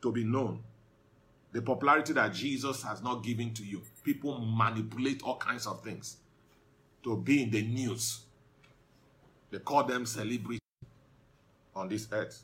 to 0.00 0.12
be 0.12 0.24
known, 0.24 0.62
the 1.52 1.60
popularity 1.60 2.12
that 2.14 2.32
Jesus 2.32 2.82
has 2.84 3.02
not 3.02 3.22
given 3.22 3.52
to 3.54 3.64
you, 3.64 3.82
people 4.02 4.38
manipulate 4.40 5.22
all 5.22 5.36
kinds 5.36 5.66
of 5.66 5.82
things 5.82 6.18
to 7.02 7.16
be 7.16 7.42
in 7.42 7.50
the 7.50 7.62
news. 7.62 8.20
They 9.50 9.58
call 9.58 9.84
them 9.84 10.04
celebrity 10.06 10.60
on 11.74 11.88
this 11.88 12.08
earth. 12.12 12.42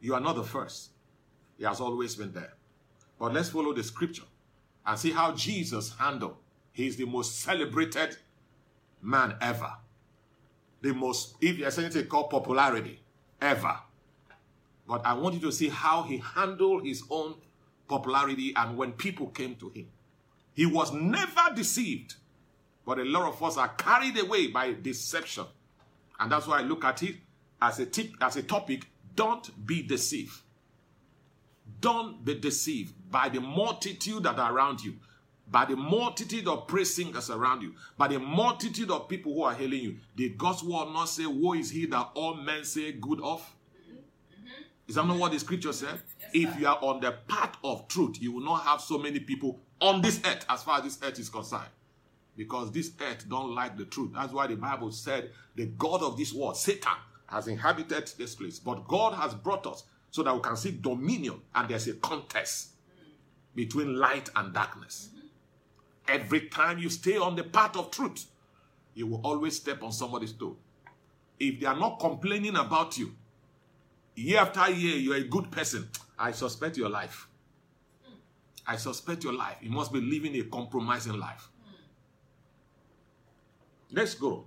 You 0.00 0.14
are 0.14 0.20
not 0.20 0.36
the 0.36 0.44
first. 0.44 0.90
He 1.58 1.64
has 1.64 1.80
always 1.80 2.16
been 2.16 2.32
there. 2.32 2.54
But 3.18 3.34
let's 3.34 3.50
follow 3.50 3.72
the 3.74 3.82
scripture 3.82 4.24
and 4.86 4.98
see 4.98 5.10
how 5.10 5.32
Jesus 5.32 5.94
handled. 5.98 6.36
He 6.72 6.86
is 6.86 6.96
the 6.96 7.04
most 7.04 7.40
celebrated 7.40 8.16
man 9.02 9.36
ever. 9.40 9.72
The 10.80 10.94
most, 10.94 11.36
if 11.40 11.58
there's 11.58 11.78
anything 11.78 12.06
called 12.06 12.30
popularity, 12.30 13.00
ever. 13.40 13.76
But 14.88 15.04
I 15.04 15.12
want 15.12 15.34
you 15.34 15.40
to 15.42 15.52
see 15.52 15.68
how 15.68 16.02
he 16.02 16.18
handled 16.18 16.86
his 16.86 17.02
own 17.10 17.34
popularity 17.86 18.54
and 18.56 18.76
when 18.76 18.92
people 18.92 19.28
came 19.28 19.54
to 19.56 19.68
him. 19.68 19.88
He 20.54 20.66
was 20.66 20.92
never 20.92 21.54
deceived. 21.54 22.14
But 22.84 22.98
a 22.98 23.04
lot 23.04 23.28
of 23.28 23.42
us 23.42 23.56
are 23.56 23.68
carried 23.68 24.18
away 24.18 24.48
by 24.48 24.72
deception. 24.72 25.44
And 26.18 26.30
that's 26.32 26.46
why 26.46 26.60
I 26.60 26.62
look 26.62 26.84
at 26.84 27.02
it 27.02 27.16
as 27.60 27.78
a 27.78 27.86
tip, 27.86 28.12
as 28.20 28.36
a 28.36 28.42
topic, 28.42 28.86
don't 29.14 29.66
be 29.66 29.82
deceived. 29.82 30.34
Don't 31.80 32.24
be 32.24 32.34
deceived 32.34 32.94
by 33.10 33.28
the 33.28 33.40
multitude 33.40 34.22
that 34.24 34.38
are 34.38 34.52
around 34.52 34.82
you, 34.82 34.96
by 35.50 35.64
the 35.64 35.76
multitude 35.76 36.46
of 36.46 36.66
praise 36.66 36.94
singers 36.94 37.30
around 37.30 37.62
you, 37.62 37.74
by 37.96 38.08
the 38.08 38.18
multitude 38.18 38.90
of 38.90 39.08
people 39.08 39.32
who 39.34 39.42
are 39.42 39.54
hailing 39.54 39.82
you. 39.82 39.96
Did 40.16 40.36
God's 40.36 40.62
word 40.62 40.92
not 40.92 41.08
say, 41.08 41.26
Woe 41.26 41.54
is 41.54 41.70
he 41.70 41.86
that 41.86 42.10
all 42.14 42.34
men 42.34 42.64
say 42.64 42.92
good 42.92 43.20
of? 43.20 43.48
Is 44.88 44.96
that 44.96 45.06
not 45.06 45.18
what 45.18 45.32
the 45.32 45.38
scripture 45.38 45.72
said? 45.72 46.00
if 46.32 46.58
you 46.58 46.66
are 46.66 46.78
on 46.80 47.00
the 47.00 47.12
path 47.28 47.56
of 47.64 47.88
truth, 47.88 48.20
you 48.20 48.32
will 48.32 48.44
not 48.44 48.62
have 48.64 48.80
so 48.80 48.98
many 48.98 49.20
people 49.20 49.58
on 49.80 50.00
this 50.00 50.20
earth 50.24 50.44
as 50.48 50.62
far 50.62 50.78
as 50.78 50.84
this 50.84 50.98
earth 51.02 51.18
is 51.18 51.28
concerned. 51.28 51.68
Because 52.36 52.72
this 52.72 52.92
earth 53.00 53.28
don't 53.28 53.54
like 53.54 53.76
the 53.76 53.84
truth. 53.84 54.12
That's 54.14 54.32
why 54.32 54.46
the 54.46 54.56
Bible 54.56 54.92
said 54.92 55.30
the 55.56 55.66
God 55.66 56.02
of 56.02 56.16
this 56.16 56.32
world, 56.32 56.56
Satan, 56.56 56.92
has 57.26 57.48
inhabited 57.48 58.10
this 58.18 58.34
place. 58.34 58.58
But 58.58 58.88
God 58.88 59.14
has 59.14 59.34
brought 59.34 59.66
us 59.66 59.84
so 60.10 60.22
that 60.22 60.34
we 60.34 60.40
can 60.40 60.56
see 60.56 60.72
dominion 60.72 61.40
and 61.54 61.68
there's 61.68 61.86
a 61.88 61.94
contest 61.94 62.70
between 63.54 63.96
light 63.96 64.28
and 64.36 64.52
darkness. 64.52 65.10
Every 66.08 66.48
time 66.48 66.78
you 66.78 66.90
stay 66.90 67.16
on 67.16 67.36
the 67.36 67.44
path 67.44 67.76
of 67.76 67.90
truth, 67.90 68.26
you 68.94 69.06
will 69.06 69.20
always 69.22 69.56
step 69.56 69.82
on 69.82 69.92
somebody's 69.92 70.32
toe. 70.32 70.56
If 71.38 71.60
they 71.60 71.66
are 71.66 71.78
not 71.78 72.00
complaining 72.00 72.56
about 72.56 72.98
you, 72.98 73.14
year 74.16 74.40
after 74.40 74.70
year, 74.70 74.96
you're 74.96 75.16
a 75.16 75.24
good 75.24 75.50
person, 75.50 75.88
I 76.18 76.32
suspect 76.32 76.76
your 76.76 76.88
life. 76.88 77.28
I 78.66 78.76
suspect 78.76 79.24
your 79.24 79.32
life. 79.32 79.56
You 79.62 79.70
must 79.70 79.92
be 79.92 80.00
living 80.00 80.36
a 80.36 80.42
compromising 80.44 81.18
life. 81.18 81.48
Let's 83.92 84.14
go. 84.14 84.44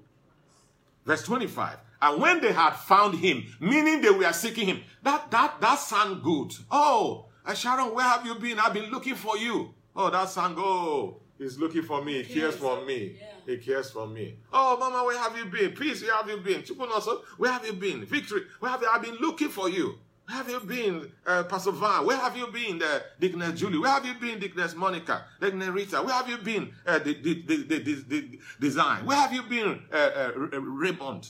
Verse 1.06 1.24
25. 1.24 1.78
And 2.02 2.22
when 2.22 2.42
they 2.42 2.52
had 2.52 2.72
found 2.72 3.16
him, 3.20 3.46
meaning 3.60 4.02
they 4.02 4.10
were 4.10 4.32
seeking 4.34 4.68
him, 4.68 4.82
that 5.04 5.32
that 5.32 5.60
that 5.62 5.80
sound 5.80 6.22
good. 6.22 6.52
Oh, 6.70 7.28
uh, 7.46 7.54
Sharon, 7.54 7.94
where 7.94 8.06
have 8.06 8.26
you 8.26 8.36
been? 8.36 8.60
I've 8.60 8.74
been 8.74 8.92
looking 8.92 9.16
for 9.16 9.38
you. 9.38 9.74
Oh, 9.96 10.10
that 10.10 10.30
sound 10.30 10.56
oh, 10.58 11.22
he's 11.38 11.58
looking 11.58 11.84
for 11.84 12.04
me. 12.04 12.24
He 12.24 12.34
cares 12.34 12.56
for 12.56 12.84
me. 12.86 13.18
Yeah. 13.20 13.28
He 13.46 13.58
cares 13.58 13.92
for 13.92 14.08
me. 14.08 14.38
Oh, 14.52 14.78
Mama, 14.78 15.04
where 15.06 15.18
have 15.18 15.38
you 15.38 15.46
been? 15.46 15.72
Peace, 15.72 16.02
where 16.02 16.14
have 16.16 16.30
you 16.30 16.38
been? 16.38 16.62
Chukwunoso, 16.62 17.22
where 17.38 17.52
have 17.52 17.66
you 17.66 17.74
been? 17.74 18.06
Victory, 18.06 18.42
where 18.60 18.72
have 18.72 18.82
you? 18.82 18.90
I've 18.92 19.02
been 19.02 19.18
looking 19.22 19.50
for 19.50 19.70
you. 19.70 19.98
Where 20.26 20.38
have 20.38 20.50
you 20.50 20.60
been, 20.62 21.12
uh, 21.28 21.44
Pastor 21.44 21.72
Van? 21.72 22.06
Where 22.06 22.18
have 22.18 22.38
you 22.38 22.48
been, 22.48 22.82
uh, 22.82 23.00
Deaconess 23.20 23.60
Julie? 23.60 23.78
Where 23.78 23.92
have 23.92 24.06
you 24.06 24.14
been, 24.14 24.40
Deaconess 24.40 24.74
Monica? 24.74 25.26
Deaconess 25.42 25.70
Rita? 25.70 26.02
Where 26.02 26.14
have 26.16 26.30
you 26.30 26.38
been, 26.38 26.74
uh, 26.86 27.00
the, 27.00 27.14
the, 27.14 27.34
the, 27.44 28.04
the, 28.08 28.40
Design? 28.60 29.06
Where 29.06 29.18
have 29.18 29.34
you 29.34 29.44
been, 29.44 29.82
uh, 29.92 29.96
uh, 29.96 30.32
Raymond? 30.60 31.30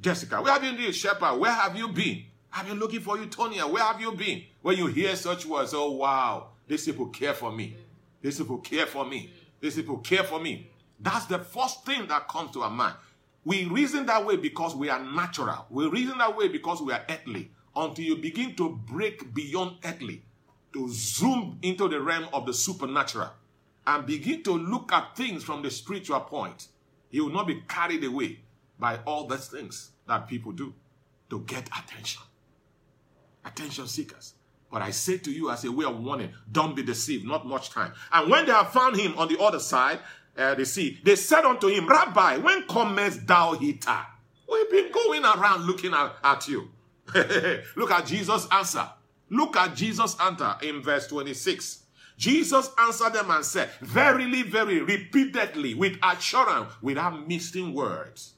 Jessica? 0.00 0.42
Where 0.42 0.52
have 0.52 0.64
you 0.64 0.72
been, 0.72 0.92
Shepherd? 0.92 1.38
Where 1.38 1.52
have 1.52 1.76
you 1.76 1.88
been? 1.88 2.24
I've 2.52 2.66
been 2.66 2.78
looking 2.78 3.00
for 3.00 3.18
you, 3.18 3.26
Tonya. 3.26 3.70
Where 3.70 3.82
have 3.82 4.00
you 4.00 4.12
been? 4.12 4.42
When 4.60 4.76
you 4.76 4.86
hear 4.86 5.14
such 5.16 5.46
words, 5.46 5.72
oh 5.74 5.92
wow, 5.92 6.48
these 6.66 6.84
people 6.84 7.06
care 7.06 7.34
for 7.34 7.50
me. 7.50 7.76
These 8.20 8.38
people 8.38 8.58
care 8.58 8.86
for 8.86 9.04
me. 9.04 9.32
These 9.60 9.76
people 9.76 9.98
care 9.98 10.24
for 10.24 10.40
me. 10.40 10.70
That's 11.00 11.26
the 11.26 11.38
first 11.38 11.84
thing 11.86 12.06
that 12.08 12.28
comes 12.28 12.52
to 12.52 12.62
our 12.62 12.70
mind. 12.70 12.94
We 13.44 13.64
reason 13.64 14.06
that 14.06 14.24
way 14.24 14.36
because 14.36 14.74
we 14.76 14.88
are 14.88 15.02
natural. 15.02 15.66
We 15.70 15.86
reason 15.88 16.18
that 16.18 16.36
way 16.36 16.48
because 16.48 16.80
we 16.80 16.92
are 16.92 17.02
earthly. 17.08 17.50
Until 17.74 18.04
you 18.04 18.16
begin 18.16 18.54
to 18.56 18.68
break 18.86 19.32
beyond 19.34 19.76
earthly, 19.84 20.22
to 20.72 20.88
zoom 20.90 21.58
into 21.62 21.88
the 21.88 22.00
realm 22.00 22.28
of 22.32 22.46
the 22.46 22.54
supernatural, 22.54 23.30
and 23.86 24.06
begin 24.06 24.42
to 24.44 24.52
look 24.52 24.92
at 24.92 25.16
things 25.16 25.42
from 25.42 25.62
the 25.62 25.70
spiritual 25.70 26.20
point, 26.20 26.68
you 27.10 27.24
will 27.24 27.32
not 27.32 27.46
be 27.46 27.62
carried 27.68 28.04
away 28.04 28.40
by 28.78 28.98
all 29.06 29.26
those 29.26 29.48
things 29.48 29.90
that 30.06 30.28
people 30.28 30.52
do 30.52 30.72
to 31.30 31.40
get 31.40 31.68
attention. 31.68 32.22
Attention 33.44 33.86
seekers. 33.86 34.34
But 34.70 34.82
I 34.82 34.90
say 34.90 35.18
to 35.18 35.30
you 35.30 35.50
as 35.50 35.64
a 35.64 35.72
way 35.72 35.84
of 35.84 36.02
warning, 36.02 36.32
don't 36.50 36.74
be 36.74 36.82
deceived, 36.82 37.26
not 37.26 37.46
much 37.46 37.70
time. 37.70 37.92
And 38.10 38.30
when 38.30 38.46
they 38.46 38.52
have 38.52 38.72
found 38.72 38.96
him 38.96 39.18
on 39.18 39.28
the 39.28 39.38
other 39.38 39.58
side, 39.58 39.98
uh, 40.36 40.54
they 40.54 40.64
see, 40.64 40.98
they 41.04 41.16
said 41.16 41.44
unto 41.44 41.68
him, 41.68 41.86
Rabbi, 41.86 42.38
when 42.38 42.66
comest 42.66 43.26
thou 43.26 43.52
hither? 43.52 44.00
We've 44.50 44.70
been 44.70 44.90
going 44.90 45.24
around 45.24 45.66
looking 45.66 45.92
at, 45.92 46.16
at 46.24 46.48
you. 46.48 46.70
Look 47.76 47.90
at 47.90 48.06
Jesus' 48.06 48.46
answer. 48.50 48.88
Look 49.30 49.56
at 49.56 49.74
Jesus' 49.74 50.16
answer 50.20 50.56
in 50.62 50.82
verse 50.82 51.06
26. 51.06 51.82
Jesus 52.16 52.70
answered 52.78 53.14
them 53.14 53.30
and 53.30 53.44
said, 53.44 53.70
Verily, 53.80 54.42
very 54.42 54.80
repeatedly, 54.80 55.74
with 55.74 55.96
assurance, 56.02 56.72
without 56.82 57.26
missing 57.26 57.72
words. 57.74 58.34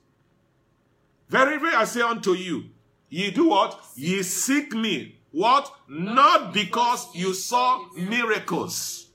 Very, 1.29 1.59
very, 1.59 1.75
I 1.75 1.85
say 1.85 2.01
unto 2.01 2.33
you, 2.33 2.65
ye 3.09 3.31
do 3.31 3.49
what? 3.49 3.81
Ye 3.97 4.23
seek 4.23 4.73
me. 4.73 5.19
What? 5.33 5.71
Not 5.89 6.55
because 6.55 7.09
you 7.15 7.35
saw 7.35 7.85
miracles, 7.97 9.09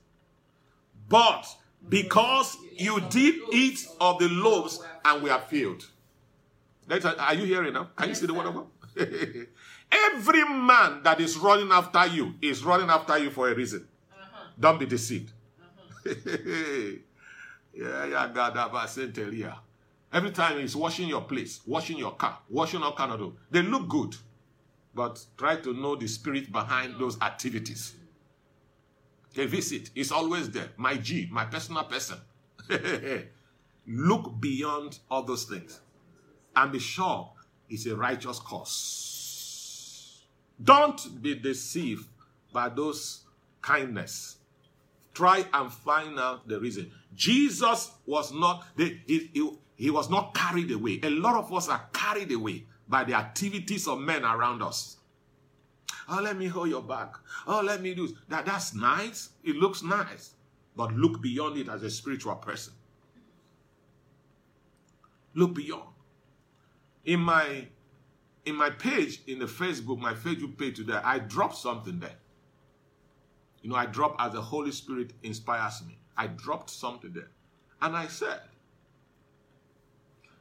but 1.08 1.46
because 1.88 2.58
you 2.76 3.00
did 3.08 3.36
eat 3.52 3.86
of 4.00 4.18
the 4.18 4.28
loaves 4.28 4.82
and 5.04 5.22
were 5.22 5.38
filled. 5.48 5.86
Are 6.90 7.34
you 7.34 7.44
hearing 7.44 7.72
now? 7.72 7.88
Can 7.96 8.10
you 8.10 8.14
see 8.14 8.26
the 8.26 8.34
word 8.34 8.46
of 8.46 8.54
God? 8.54 8.66
Every 9.92 10.44
man 10.44 11.02
that 11.02 11.20
is 11.20 11.36
running 11.36 11.70
after 11.72 12.06
you 12.06 12.34
is 12.40 12.64
running 12.64 12.88
after 12.88 13.18
you 13.18 13.30
for 13.30 13.50
a 13.50 13.54
reason. 13.54 13.86
Uh-huh. 14.12 14.46
Don't 14.58 14.78
be 14.78 14.86
deceived. 14.86 15.32
Uh-huh. 15.60 16.12
yeah, 17.74 18.06
yeah, 18.06 18.30
God, 18.32 18.88
Centelia. 18.88 19.58
Every 20.12 20.30
time 20.30 20.58
he's 20.58 20.74
washing 20.74 21.08
your 21.08 21.22
place, 21.22 21.60
washing 21.66 21.96
your 21.98 22.12
car, 22.12 22.38
washing 22.48 22.82
all 22.82 22.94
kind 22.94 23.12
of 23.12 23.20
those, 23.20 23.32
they 23.50 23.62
look 23.62 23.88
good, 23.88 24.16
but 24.94 25.24
try 25.36 25.56
to 25.56 25.72
know 25.72 25.94
the 25.96 26.08
spirit 26.08 26.50
behind 26.50 26.98
those 26.98 27.20
activities. 27.20 27.94
A 29.36 29.46
visit 29.46 29.90
is 29.94 30.10
always 30.10 30.50
there. 30.50 30.70
My 30.76 30.96
G, 30.96 31.28
my 31.30 31.44
personal 31.44 31.84
person. 31.84 32.18
look 33.86 34.40
beyond 34.40 34.98
all 35.10 35.22
those 35.22 35.44
things 35.44 35.80
and 36.54 36.72
be 36.72 36.78
sure 36.78 37.30
it's 37.70 37.86
a 37.86 37.96
righteous 37.96 38.38
cause. 38.40 40.24
Don't 40.62 41.22
be 41.22 41.36
deceived 41.36 42.06
by 42.52 42.68
those 42.68 43.20
kindness. 43.62 44.36
Try 45.14 45.44
and 45.52 45.72
find 45.72 46.18
out 46.18 46.46
the 46.46 46.60
reason. 46.60 46.90
Jesus 47.14 47.90
was 48.06 48.32
not 48.32 48.66
he, 48.76 49.00
he, 49.06 49.50
he 49.76 49.90
was 49.90 50.10
not 50.10 50.34
carried 50.34 50.70
away. 50.70 51.00
A 51.02 51.10
lot 51.10 51.36
of 51.36 51.52
us 51.52 51.68
are 51.68 51.86
carried 51.92 52.32
away 52.32 52.64
by 52.88 53.04
the 53.04 53.14
activities 53.14 53.88
of 53.88 54.00
men 54.00 54.24
around 54.24 54.62
us. 54.62 54.96
Oh, 56.08 56.20
let 56.20 56.36
me 56.36 56.48
hold 56.48 56.68
your 56.68 56.82
back. 56.82 57.14
Oh, 57.46 57.62
let 57.64 57.80
me 57.80 57.94
do 57.94 58.14
that. 58.28 58.44
That's 58.44 58.74
nice. 58.74 59.30
It 59.44 59.56
looks 59.56 59.82
nice. 59.82 60.34
But 60.76 60.92
look 60.94 61.22
beyond 61.22 61.56
it 61.56 61.68
as 61.68 61.82
a 61.82 61.90
spiritual 61.90 62.34
person. 62.36 62.72
Look 65.34 65.54
beyond. 65.54 65.88
In 67.04 67.20
my 67.20 67.66
in 68.44 68.56
my 68.56 68.70
page 68.70 69.22
in 69.26 69.38
the 69.38 69.46
Facebook, 69.46 69.98
my 69.98 70.14
Facebook 70.14 70.56
page 70.56 70.76
today, 70.76 71.00
I 71.02 71.18
dropped 71.18 71.56
something 71.56 72.00
there. 72.00 72.16
You 73.62 73.70
know, 73.70 73.76
I 73.76 73.86
dropped 73.86 74.20
as 74.20 74.32
the 74.32 74.40
Holy 74.40 74.72
Spirit 74.72 75.12
inspires 75.22 75.82
me. 75.86 75.98
I 76.16 76.26
dropped 76.28 76.70
something 76.70 77.12
there. 77.12 77.28
And 77.82 77.96
I 77.96 78.06
said 78.06 78.40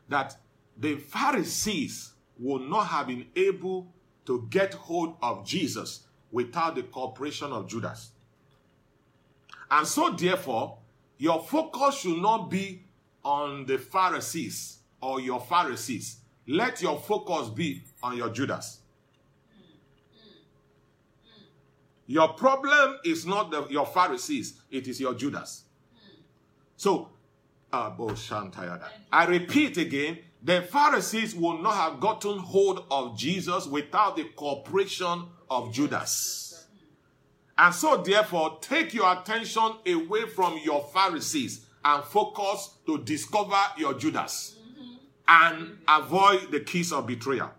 that 0.07 0.37
the 0.77 0.95
Pharisees 0.95 2.13
would 2.37 2.61
not 2.63 2.87
have 2.87 3.07
been 3.07 3.25
able 3.35 3.87
to 4.25 4.47
get 4.49 4.73
hold 4.73 5.17
of 5.21 5.45
Jesus 5.45 6.07
without 6.31 6.75
the 6.75 6.83
cooperation 6.83 7.51
of 7.51 7.67
Judas. 7.67 8.11
And 9.71 9.85
so, 9.85 10.11
therefore, 10.11 10.77
your 11.17 11.43
focus 11.43 11.99
should 11.99 12.21
not 12.21 12.49
be 12.49 12.83
on 13.23 13.65
the 13.65 13.77
Pharisees 13.77 14.79
or 15.01 15.19
your 15.19 15.41
Pharisees. 15.41 16.17
Let 16.49 16.81
your 16.81 16.97
focus 16.99 17.47
be 17.49 17.83
on 18.01 18.17
your 18.17 18.29
Judas. 18.29 18.79
Your 22.07 22.29
problem 22.29 22.97
is 23.05 23.23
not 23.27 23.51
the, 23.51 23.67
your 23.67 23.85
Pharisees, 23.85 24.59
it 24.71 24.87
is 24.87 24.99
your 24.99 25.13
Judas. 25.13 25.65
So. 26.75 27.09
I 27.71 29.25
repeat 29.27 29.77
again, 29.77 30.17
the 30.41 30.63
Pharisees 30.63 31.35
would 31.35 31.61
not 31.61 31.75
have 31.75 31.99
gotten 31.99 32.39
hold 32.39 32.83
of 32.89 33.15
Jesus 33.15 33.67
without 33.67 34.15
the 34.15 34.23
cooperation 34.35 35.25
of 35.51 35.71
Judas. 35.71 36.65
And 37.59 37.75
so, 37.75 37.97
therefore, 37.97 38.57
take 38.59 38.95
your 38.95 39.13
attention 39.13 39.73
away 39.85 40.25
from 40.29 40.57
your 40.63 40.83
Pharisees 40.91 41.67
and 41.85 42.03
focus 42.03 42.73
to 42.87 42.97
discover 43.03 43.61
your 43.77 43.93
Judas 43.93 44.55
and 45.29 45.77
avoid 45.87 46.51
the 46.51 46.59
kiss 46.59 46.91
of 46.91 47.05
betrayal. 47.05 47.51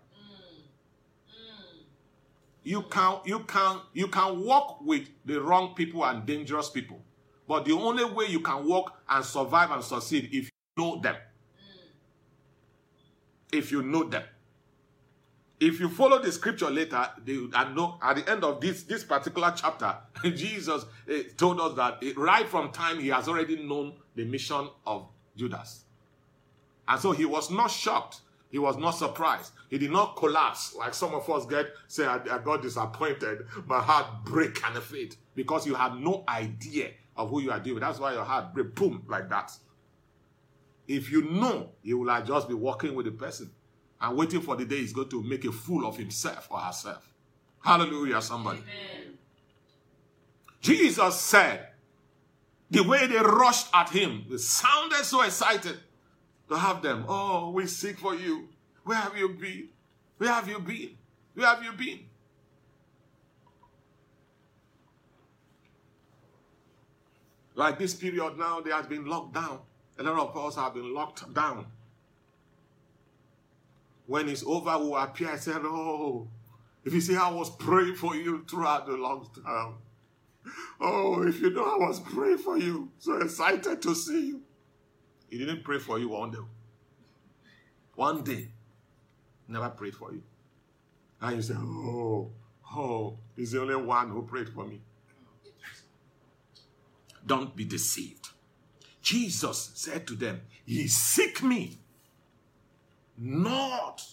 You 2.63 2.83
can 2.83 3.19
you 3.25 3.39
can 3.39 3.79
you 3.93 4.07
can 4.09 4.45
walk 4.45 4.81
with 4.81 5.07
the 5.25 5.41
wrong 5.41 5.73
people 5.73 6.05
and 6.05 6.25
dangerous 6.25 6.69
people, 6.69 7.01
but 7.47 7.65
the 7.65 7.71
only 7.71 8.03
way 8.03 8.25
you 8.25 8.41
can 8.41 8.67
walk 8.67 9.01
and 9.09 9.25
survive 9.25 9.71
and 9.71 9.83
succeed 9.83 10.25
if 10.25 10.45
you 10.45 10.49
know 10.77 11.01
them. 11.01 11.15
If 13.51 13.71
you 13.71 13.81
know 13.81 14.03
them. 14.03 14.23
If 15.59 15.79
you 15.79 15.89
follow 15.89 16.21
the 16.21 16.31
scripture 16.31 16.69
later, 16.69 17.07
they, 17.23 17.37
and 17.53 17.75
know 17.75 17.97
at 18.01 18.17
the 18.17 18.29
end 18.29 18.43
of 18.43 18.61
this 18.61 18.83
this 18.83 19.03
particular 19.03 19.53
chapter, 19.55 19.95
Jesus 20.23 20.85
eh, 21.09 21.23
told 21.37 21.59
us 21.61 21.75
that 21.77 21.97
eh, 22.03 22.13
right 22.17 22.47
from 22.47 22.71
time 22.71 22.99
he 22.99 23.07
has 23.07 23.27
already 23.27 23.63
known 23.63 23.93
the 24.13 24.25
mission 24.25 24.67
of 24.85 25.07
Judas. 25.35 25.85
And 26.91 26.99
so 26.99 27.13
he 27.13 27.23
was 27.23 27.49
not 27.49 27.71
shocked. 27.71 28.19
He 28.49 28.59
was 28.59 28.75
not 28.75 28.91
surprised. 28.91 29.53
He 29.69 29.77
did 29.77 29.91
not 29.91 30.17
collapse 30.17 30.75
like 30.75 30.93
some 30.93 31.13
of 31.13 31.29
us 31.29 31.45
get, 31.45 31.67
say, 31.87 32.05
I, 32.05 32.15
I 32.15 32.39
got 32.39 32.61
disappointed. 32.61 33.45
My 33.65 33.79
heart 33.79 34.25
break 34.25 34.61
and 34.65 34.77
faith 34.83 35.15
because 35.33 35.65
you 35.65 35.73
have 35.73 35.95
no 35.95 36.25
idea 36.27 36.89
of 37.15 37.29
who 37.29 37.41
you 37.41 37.49
are 37.49 37.61
dealing 37.61 37.75
with. 37.75 37.83
That's 37.83 37.97
why 37.97 38.11
your 38.11 38.25
heart 38.25 38.53
break, 38.53 38.75
boom, 38.75 39.05
like 39.07 39.29
that. 39.29 39.53
If 40.85 41.09
you 41.09 41.31
know, 41.31 41.69
you 41.81 41.97
will 41.97 42.21
just 42.25 42.49
be 42.49 42.55
walking 42.55 42.93
with 42.93 43.05
the 43.05 43.13
person 43.13 43.51
and 44.01 44.17
waiting 44.17 44.41
for 44.41 44.57
the 44.57 44.65
day 44.65 44.79
he's 44.79 44.91
going 44.91 45.07
to 45.11 45.23
make 45.23 45.45
a 45.45 45.51
fool 45.53 45.87
of 45.87 45.95
himself 45.95 46.49
or 46.51 46.57
herself. 46.57 47.07
Hallelujah, 47.61 48.21
somebody. 48.21 48.59
Amen. 48.59 49.17
Jesus 50.59 51.15
said, 51.21 51.69
the 52.69 52.83
way 52.83 53.07
they 53.07 53.15
rushed 53.15 53.69
at 53.73 53.89
him, 53.91 54.25
they 54.29 54.35
sounded 54.35 55.05
so 55.05 55.21
excited 55.21 55.77
to 56.51 56.57
have 56.57 56.81
them. 56.81 57.05
Oh, 57.07 57.49
we 57.51 57.65
seek 57.65 57.97
for 57.97 58.13
you. 58.13 58.49
Where 58.83 58.97
have 58.97 59.17
you 59.17 59.29
been? 59.29 59.69
Where 60.17 60.31
have 60.31 60.49
you 60.49 60.59
been? 60.59 60.97
Where 61.33 61.47
have 61.47 61.63
you 61.63 61.71
been? 61.71 61.99
Like 67.55 67.79
this 67.79 67.95
period 67.95 68.37
now, 68.37 68.59
there 68.59 68.73
has 68.75 68.85
been 68.85 69.05
locked 69.05 69.33
down. 69.33 69.59
A 69.97 70.03
lot 70.03 70.29
of 70.29 70.37
us 70.45 70.55
have 70.55 70.73
been 70.73 70.93
locked 70.93 71.33
down. 71.33 71.67
When 74.07 74.27
it's 74.27 74.43
over, 74.43 74.77
we 74.77 74.85
will 74.85 74.97
appear 74.97 75.29
and 75.29 75.39
say, 75.39 75.53
Oh, 75.55 76.27
if 76.83 76.93
you 76.93 76.99
see, 76.99 77.15
I 77.15 77.31
was 77.31 77.49
praying 77.49 77.95
for 77.95 78.15
you 78.15 78.43
throughout 78.49 78.87
the 78.87 78.93
long 78.93 79.29
time. 79.45 79.75
Oh, 80.81 81.25
if 81.25 81.39
you 81.39 81.51
know 81.51 81.63
I 81.63 81.77
was 81.77 82.01
praying 82.01 82.39
for 82.39 82.57
you, 82.57 82.91
so 82.99 83.21
excited 83.21 83.81
to 83.83 83.95
see 83.95 84.27
you. 84.27 84.41
He 85.31 85.37
didn't 85.37 85.63
pray 85.63 85.79
for 85.79 85.97
you 85.97 86.09
one 86.09 86.29
day. 86.29 86.37
One 87.95 88.21
day, 88.21 88.49
never 89.47 89.69
prayed 89.69 89.95
for 89.95 90.11
you. 90.11 90.21
And 91.21 91.37
you 91.37 91.41
say, 91.41 91.53
Oh, 91.57 92.29
oh, 92.75 93.17
he's 93.37 93.53
the 93.53 93.61
only 93.61 93.77
one 93.77 94.09
who 94.09 94.23
prayed 94.23 94.49
for 94.49 94.65
me. 94.65 94.81
Don't 97.25 97.55
be 97.55 97.63
deceived. 97.63 98.29
Jesus 99.01 99.71
said 99.73 100.05
to 100.07 100.15
them, 100.15 100.41
Ye 100.65 100.87
seek 100.87 101.41
me 101.41 101.77
not 103.17 104.03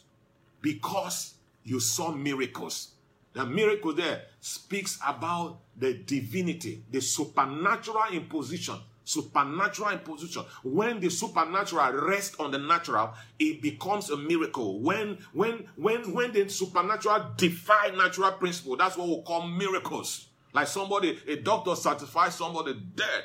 because 0.60 1.34
you 1.64 1.80
saw 1.80 2.12
miracles. 2.12 2.92
The 3.32 3.44
miracle 3.44 3.92
there 3.92 4.22
speaks 4.40 4.98
about 5.04 5.58
the 5.76 5.94
divinity, 5.94 6.84
the 6.90 7.00
supernatural 7.00 8.12
imposition. 8.12 8.76
Supernatural 9.08 9.92
imposition. 9.92 10.42
When 10.62 11.00
the 11.00 11.08
supernatural 11.08 11.94
rests 11.94 12.38
on 12.38 12.50
the 12.50 12.58
natural, 12.58 13.14
it 13.38 13.62
becomes 13.62 14.10
a 14.10 14.18
miracle. 14.18 14.80
When 14.80 15.16
when 15.32 15.66
when 15.76 16.12
when 16.12 16.32
the 16.32 16.46
supernatural 16.50 17.32
defy 17.38 17.88
natural 17.96 18.32
principle, 18.32 18.76
that's 18.76 18.98
what 18.98 19.08
we 19.08 19.22
call 19.22 19.46
miracles. 19.46 20.28
Like 20.52 20.66
somebody, 20.66 21.18
a 21.26 21.36
doctor 21.36 21.74
certifies 21.74 22.34
somebody 22.34 22.74
dead, 22.94 23.24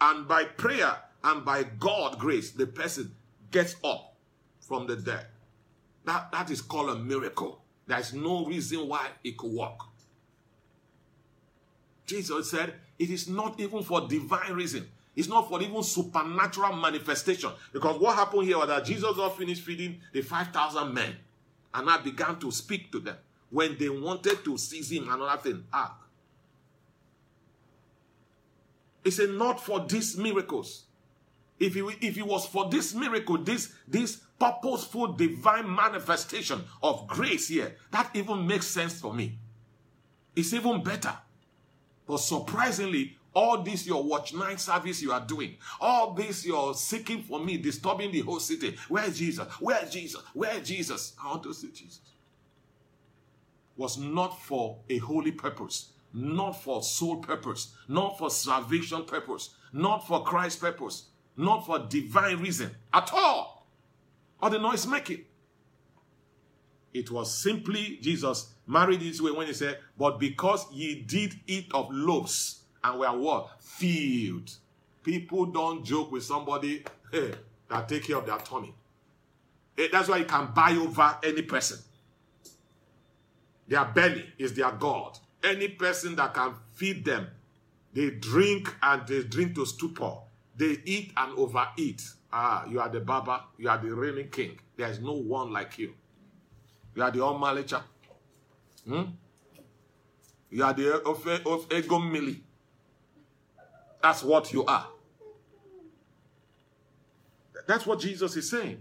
and 0.00 0.26
by 0.26 0.44
prayer 0.44 0.96
and 1.22 1.44
by 1.44 1.64
God 1.64 2.18
grace, 2.18 2.52
the 2.52 2.66
person 2.66 3.14
gets 3.50 3.76
up 3.84 4.16
from 4.60 4.86
the 4.86 4.96
dead. 4.96 5.26
That, 6.06 6.32
that 6.32 6.50
is 6.50 6.62
called 6.62 6.96
a 6.96 6.98
miracle. 6.98 7.60
There's 7.86 8.14
no 8.14 8.46
reason 8.46 8.88
why 8.88 9.08
it 9.22 9.36
could 9.36 9.52
work. 9.52 9.80
Jesus 12.06 12.50
said, 12.50 12.72
it 12.98 13.10
is 13.10 13.28
not 13.28 13.60
even 13.60 13.82
for 13.82 14.08
divine 14.08 14.54
reason. 14.54 14.88
It's 15.16 15.28
not 15.28 15.48
for 15.48 15.60
even 15.60 15.82
supernatural 15.82 16.76
manifestation. 16.76 17.50
Because 17.72 18.00
what 18.00 18.14
happened 18.14 18.44
here 18.44 18.58
was 18.58 18.68
that 18.68 18.84
Jesus 18.84 19.16
was 19.16 19.36
finished 19.36 19.62
feeding 19.62 20.00
the 20.12 20.22
5,000 20.22 20.94
men. 20.94 21.16
And 21.74 21.90
I 21.90 21.98
began 21.98 22.38
to 22.40 22.50
speak 22.50 22.90
to 22.92 23.00
them. 23.00 23.16
When 23.50 23.76
they 23.76 23.88
wanted 23.88 24.44
to 24.44 24.56
seize 24.56 24.92
him, 24.92 25.08
and 25.10 25.20
another 25.22 25.42
thing. 25.42 25.64
Ah. 25.72 25.96
He 29.02 29.10
said, 29.10 29.30
not 29.30 29.60
for 29.64 29.80
these 29.80 30.16
miracles. 30.16 30.84
If 31.58 31.76
it, 31.76 31.84
if 32.00 32.16
it 32.16 32.26
was 32.26 32.46
for 32.46 32.70
this 32.70 32.94
miracle, 32.94 33.38
this, 33.38 33.72
this 33.86 34.20
purposeful 34.38 35.08
divine 35.08 35.72
manifestation 35.72 36.62
of 36.82 37.06
grace 37.06 37.48
here, 37.48 37.76
that 37.90 38.10
even 38.14 38.46
makes 38.46 38.66
sense 38.66 39.00
for 39.00 39.12
me. 39.12 39.38
It's 40.34 40.54
even 40.54 40.82
better. 40.82 41.14
But 42.06 42.18
surprisingly, 42.18 43.18
all 43.34 43.62
this 43.62 43.86
your 43.86 44.02
watch 44.02 44.34
night 44.34 44.60
service 44.60 45.02
you 45.02 45.12
are 45.12 45.24
doing, 45.24 45.56
all 45.80 46.12
this 46.14 46.44
you're 46.44 46.74
seeking 46.74 47.22
for 47.22 47.42
me, 47.42 47.56
disturbing 47.56 48.10
the 48.10 48.20
whole 48.20 48.40
city. 48.40 48.76
Where 48.88 49.04
is 49.04 49.18
Jesus? 49.18 49.46
Where 49.60 49.84
is 49.84 49.92
Jesus? 49.92 50.22
Where 50.34 50.58
is 50.58 50.68
Jesus? 50.68 51.14
I 51.22 51.38
to 51.38 51.54
see 51.54 51.70
Jesus. 51.70 52.00
Was 53.76 53.96
not 53.98 54.40
for 54.42 54.78
a 54.88 54.98
holy 54.98 55.32
purpose, 55.32 55.92
not 56.12 56.52
for 56.52 56.82
soul 56.82 57.16
purpose, 57.18 57.74
not 57.88 58.18
for 58.18 58.30
salvation 58.30 59.04
purpose, 59.04 59.50
not 59.72 60.06
for 60.06 60.24
Christ's 60.24 60.60
purpose, 60.60 61.06
not 61.36 61.64
for 61.64 61.78
divine 61.78 62.38
reason 62.38 62.72
at 62.92 63.10
all. 63.12 63.66
Or 64.42 64.50
the 64.50 64.58
noise 64.58 64.86
making. 64.86 65.24
It 66.92 67.10
was 67.10 67.32
simply 67.42 67.98
Jesus 68.02 68.52
married 68.66 69.00
this 69.00 69.20
way 69.20 69.30
when 69.30 69.46
he 69.46 69.52
said, 69.52 69.78
But 69.96 70.18
because 70.18 70.66
ye 70.72 71.02
did 71.02 71.38
eat 71.46 71.70
of 71.72 71.88
loaves 71.90 72.59
and 72.82 72.98
we 72.98 73.06
are 73.06 73.16
what? 73.16 73.50
Filled. 73.60 74.50
People 75.02 75.46
don't 75.46 75.84
joke 75.84 76.12
with 76.12 76.22
somebody 76.24 76.84
hey, 77.12 77.32
that 77.68 77.88
take 77.88 78.04
care 78.04 78.16
of 78.18 78.26
their 78.26 78.38
tummy. 78.38 78.74
That's 79.90 80.08
why 80.08 80.18
you 80.18 80.24
can 80.26 80.50
buy 80.54 80.72
over 80.72 81.16
any 81.22 81.42
person. 81.42 81.78
Their 83.66 83.84
belly 83.86 84.26
is 84.38 84.52
their 84.54 84.72
God. 84.72 85.18
Any 85.42 85.68
person 85.68 86.16
that 86.16 86.34
can 86.34 86.54
feed 86.74 87.04
them, 87.04 87.28
they 87.94 88.10
drink 88.10 88.74
and 88.82 89.06
they 89.06 89.22
drink 89.22 89.54
to 89.54 89.64
stupor. 89.64 90.16
They 90.56 90.76
eat 90.84 91.12
and 91.16 91.38
overeat. 91.38 92.02
Ah, 92.32 92.66
you 92.68 92.78
are 92.80 92.88
the 92.88 93.00
Baba. 93.00 93.44
You 93.56 93.70
are 93.70 93.78
the 93.78 93.94
reigning 93.94 94.28
king. 94.28 94.58
There 94.76 94.88
is 94.88 95.00
no 95.00 95.12
one 95.12 95.52
like 95.52 95.78
you. 95.78 95.94
You 96.94 97.02
are 97.02 97.10
the 97.10 97.20
Omalicha. 97.20 97.82
Hmm? 98.86 99.02
You 100.50 100.64
are 100.64 100.74
the 100.74 101.02
of, 101.02 101.26
of 101.26 101.68
Egomili. 101.68 102.40
That's 104.02 104.22
what 104.22 104.52
you 104.52 104.64
are. 104.64 104.86
That's 107.66 107.86
what 107.86 108.00
Jesus 108.00 108.36
is 108.36 108.50
saying. 108.50 108.80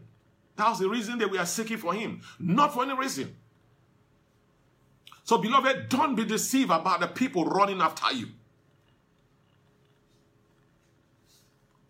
That's 0.55 0.79
the 0.79 0.89
reason 0.89 1.19
that 1.19 1.29
we 1.29 1.37
are 1.37 1.45
seeking 1.45 1.77
for 1.77 1.93
him, 1.93 2.21
not 2.39 2.73
for 2.73 2.83
any 2.83 2.95
reason. 2.95 3.35
So, 5.23 5.37
beloved, 5.37 5.89
don't 5.89 6.15
be 6.15 6.25
deceived 6.25 6.71
about 6.71 7.01
the 7.01 7.07
people 7.07 7.45
running 7.45 7.81
after 7.81 8.11
you. 8.13 8.29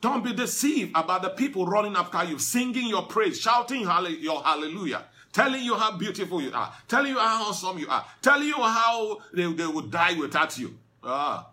Don't 0.01 0.23
be 0.23 0.33
deceived 0.33 0.91
about 0.95 1.21
the 1.21 1.29
people 1.29 1.65
running 1.65 1.95
after 1.95 2.23
you, 2.23 2.39
singing 2.39 2.87
your 2.87 3.03
praise, 3.03 3.39
shouting 3.39 3.81
your 3.81 4.43
hallelujah, 4.43 5.05
telling 5.33 5.63
you 5.63 5.75
how 5.75 5.97
beautiful 5.97 6.41
you 6.41 6.51
are, 6.53 6.73
telling 6.87 7.11
you 7.11 7.19
how 7.19 7.49
awesome 7.49 7.77
you 7.79 7.87
are, 7.89 8.05
telling 8.21 8.47
you 8.47 8.55
how 8.55 9.19
they, 9.33 9.51
they 9.53 9.67
would 9.67 9.91
die 9.91 10.17
without 10.17 10.57
you. 10.57 10.77
Ah. 11.03 11.47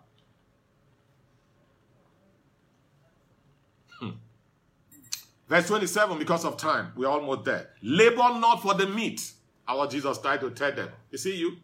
Verse 5.47 5.67
27, 5.67 6.17
because 6.19 6.43
of 6.45 6.57
time, 6.57 6.91
we're 6.95 7.07
almost 7.07 7.45
there. 7.45 7.69
Labor 7.81 8.17
not 8.39 8.61
for 8.61 8.73
the 8.73 8.85
meat. 8.87 9.31
Our 9.67 9.87
Jesus 9.87 10.17
tried 10.19 10.41
to 10.41 10.51
tell 10.51 10.71
them. 10.73 10.89
You 11.11 11.17
see, 11.17 11.35
you 11.37 11.57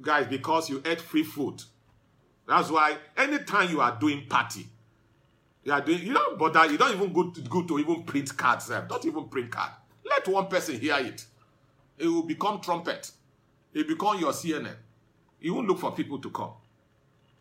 guys, 0.00 0.26
because 0.26 0.68
you 0.68 0.82
ate 0.84 1.00
free 1.00 1.22
food. 1.22 1.62
That's 2.46 2.70
why 2.70 2.96
anytime 3.16 3.70
you 3.70 3.80
are 3.80 3.96
doing 3.98 4.26
party, 4.28 4.66
you 5.64 5.72
are 5.72 5.80
doing, 5.80 6.00
you 6.02 6.12
don't 6.14 6.38
bother, 6.38 6.70
you 6.70 6.76
don't 6.78 6.94
even 6.94 7.12
go 7.12 7.30
to, 7.30 7.40
go 7.42 7.62
to 7.62 7.78
even 7.78 8.02
print 8.02 8.36
cards. 8.36 8.70
eh, 8.70 8.80
Don't 8.88 9.04
even 9.06 9.28
print 9.28 9.50
card. 9.50 9.70
Let 10.04 10.26
one 10.28 10.46
person 10.48 10.80
hear 10.80 10.96
it. 10.98 11.24
It 11.98 12.06
will 12.06 12.22
become 12.24 12.60
trumpet. 12.60 13.10
It 13.72 13.86
will 13.86 13.94
become 13.94 14.18
your 14.18 14.32
CNN. 14.32 14.74
You 15.40 15.54
won't 15.54 15.68
look 15.68 15.78
for 15.78 15.92
people 15.92 16.18
to 16.18 16.30
come. 16.30 16.52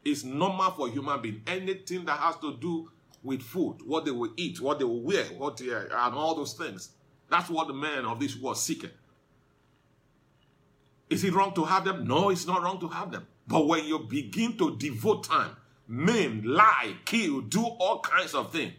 It's 0.05 0.23
normal 0.23 0.71
for 0.71 0.89
human 0.89 1.21
being. 1.21 1.41
Anything 1.47 2.05
that 2.05 2.19
has 2.19 2.35
to 2.38 2.55
do 2.57 2.89
with 3.23 3.41
food, 3.41 3.77
what 3.86 4.05
they 4.05 4.12
will 4.12 4.32
eat, 4.38 4.62
what 4.62 4.79
they 4.79 4.86
will 4.86 5.01
wear, 5.01 5.25
what 5.25 5.58
they, 5.58 5.69
and 5.69 5.91
all 5.91 6.36
those 6.36 6.53
things. 6.53 6.89
That's 7.29 7.49
what 7.49 7.67
the 7.67 7.73
man 7.73 8.05
of 8.05 8.19
this 8.19 8.38
world 8.38 8.58
seeking. 8.58 8.91
Is 11.10 11.23
it 11.23 11.34
wrong 11.34 11.53
to 11.55 11.65
have 11.65 11.86
them? 11.86 12.08
No, 12.08 12.29
it's 12.29 12.47
not 12.47 12.62
wrong 12.62 12.79
to 12.79 12.88
have 12.88 13.12
them. 13.12 13.27
But 13.47 13.67
when 13.67 13.86
you 13.86 13.99
begin 13.99 14.58
to 14.58 14.77
devote 14.77 15.23
time, 15.23 15.55
maim, 15.88 16.43
lie, 16.45 16.95
kill, 17.05 17.41
do 17.41 17.63
all 17.63 17.99
kinds 17.99 18.36
of 18.36 18.51
things 18.51 18.73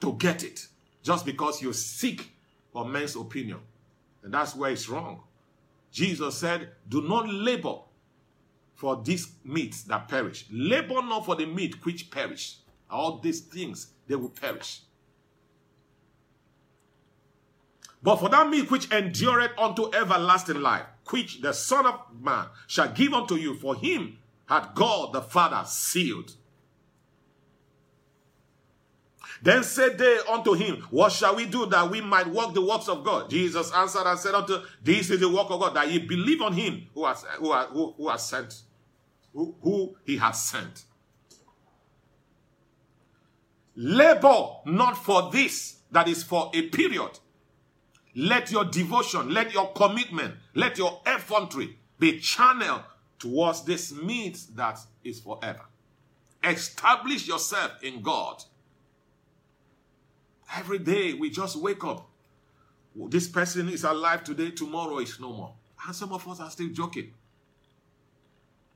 to 0.00 0.14
get 0.14 0.44
it, 0.44 0.66
just 1.02 1.26
because 1.26 1.60
you 1.60 1.72
seek 1.72 2.30
for 2.72 2.86
men's 2.86 3.16
opinion, 3.16 3.58
and 4.22 4.32
that's 4.32 4.54
where 4.54 4.70
it's 4.70 4.88
wrong. 4.88 5.22
Jesus 5.90 6.36
said, 6.36 6.70
Do 6.88 7.02
not 7.02 7.28
labor 7.28 7.76
for 8.74 9.00
these 9.02 9.32
meats 9.44 9.82
that 9.84 10.08
perish. 10.08 10.46
Labor 10.50 11.02
not 11.02 11.26
for 11.26 11.34
the 11.34 11.46
meat 11.46 11.84
which 11.84 12.10
perish. 12.10 12.58
All 12.90 13.18
these 13.18 13.40
things, 13.40 13.88
they 14.06 14.16
will 14.16 14.30
perish. 14.30 14.80
But 18.02 18.16
for 18.16 18.28
that 18.28 18.48
meat 18.48 18.70
which 18.70 18.90
endureth 18.92 19.52
unto 19.58 19.92
everlasting 19.92 20.60
life, 20.60 20.86
which 21.10 21.40
the 21.40 21.52
Son 21.52 21.84
of 21.86 22.00
Man 22.20 22.46
shall 22.66 22.88
give 22.92 23.12
unto 23.12 23.34
you, 23.34 23.54
for 23.56 23.74
him 23.74 24.18
had 24.46 24.68
God 24.74 25.12
the 25.12 25.20
Father 25.22 25.62
sealed. 25.66 26.32
Then 29.42 29.62
said 29.62 29.98
they 29.98 30.18
unto 30.28 30.54
him, 30.54 30.82
What 30.90 31.12
shall 31.12 31.36
we 31.36 31.46
do 31.46 31.66
that 31.66 31.90
we 31.90 32.00
might 32.00 32.26
work 32.26 32.54
the 32.54 32.62
works 32.62 32.88
of 32.88 33.04
God? 33.04 33.30
Jesus 33.30 33.72
answered 33.72 34.06
and 34.06 34.18
said 34.18 34.34
unto, 34.34 34.58
This 34.82 35.10
is 35.10 35.20
the 35.20 35.28
work 35.28 35.50
of 35.50 35.60
God, 35.60 35.74
that 35.74 35.90
ye 35.90 35.98
believe 35.98 36.40
on 36.42 36.52
him 36.54 36.86
who 36.94 37.04
has, 37.04 37.24
who, 37.38 37.52
has- 37.52 37.68
who, 37.68 37.94
who 37.96 38.08
has 38.08 38.28
sent, 38.28 38.62
who, 39.32 39.54
who 39.62 39.96
he 40.04 40.16
has 40.16 40.42
sent. 40.42 40.84
Labor 43.80 44.56
not 44.66 44.98
for 44.98 45.30
this, 45.30 45.76
that 45.92 46.08
is 46.08 46.24
for 46.24 46.50
a 46.52 46.62
period. 46.62 47.20
Let 48.16 48.50
your 48.50 48.64
devotion, 48.64 49.32
let 49.32 49.52
your 49.54 49.72
commitment, 49.72 50.34
let 50.56 50.78
your 50.78 51.00
effrontery 51.06 51.78
be 51.96 52.18
channeled 52.18 52.82
towards 53.20 53.62
this 53.64 53.92
meat 53.92 54.36
that 54.56 54.80
is 55.04 55.20
forever. 55.20 55.64
Establish 56.42 57.28
yourself 57.28 57.80
in 57.84 58.02
God. 58.02 58.42
Every 60.56 60.80
day 60.80 61.14
we 61.14 61.30
just 61.30 61.54
wake 61.54 61.84
up. 61.84 62.08
"Oh, 62.98 63.08
This 63.08 63.28
person 63.28 63.68
is 63.68 63.84
alive 63.84 64.24
today, 64.24 64.50
tomorrow 64.50 64.98
is 64.98 65.20
no 65.20 65.32
more. 65.32 65.54
And 65.86 65.94
some 65.94 66.12
of 66.12 66.26
us 66.26 66.40
are 66.40 66.50
still 66.50 66.70
joking. 66.70 67.14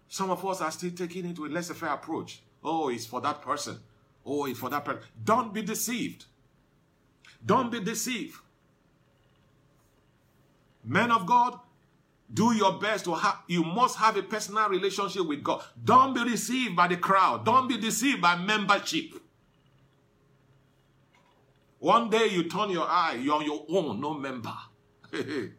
Some 0.09 0.31
of 0.31 0.45
us 0.45 0.61
are 0.61 0.71
still 0.71 0.93
taking 0.93 1.27
it 1.27 1.39
with 1.41 1.51
a 1.51 1.55
laissez 1.55 1.75
faire 1.75 1.89
approach. 1.89 2.41
Oh, 2.63 2.89
it's 2.89 3.07
for 3.07 3.21
that 3.23 3.43
person. 3.43 3.81
Oh, 4.25 4.53
for 4.55 4.71
that 4.71 4.85
person. 4.85 5.03
Don't 5.25 5.53
be 5.53 5.63
deceived. 5.63 6.27
Don't 7.45 7.71
be 7.71 7.81
deceived. 7.81 8.37
Men 10.85 11.11
of 11.11 11.27
God, 11.27 11.59
do 12.33 12.55
your 12.55 12.79
best 12.79 13.05
to 13.05 13.15
have, 13.15 13.43
you 13.47 13.63
must 13.63 13.99
have 13.99 14.17
a 14.17 14.23
personal 14.23 14.69
relationship 14.69 15.27
with 15.27 15.43
God. 15.43 15.63
Don't 15.85 16.15
be 16.15 16.25
deceived 16.25 16.75
by 16.75 16.89
the 16.89 16.97
crowd. 16.97 17.45
Don't 17.45 17.69
be 17.69 17.77
deceived 17.77 18.21
by 18.21 18.37
membership. 18.37 19.15
One 21.79 22.11
day 22.11 22.29
you 22.29 22.45
turn 22.45 22.71
your 22.71 22.87
eye, 22.89 23.19
you're 23.21 23.35
on 23.35 23.45
your 23.45 23.65
own, 23.69 24.01
no 24.01 24.15
member. 24.15 24.55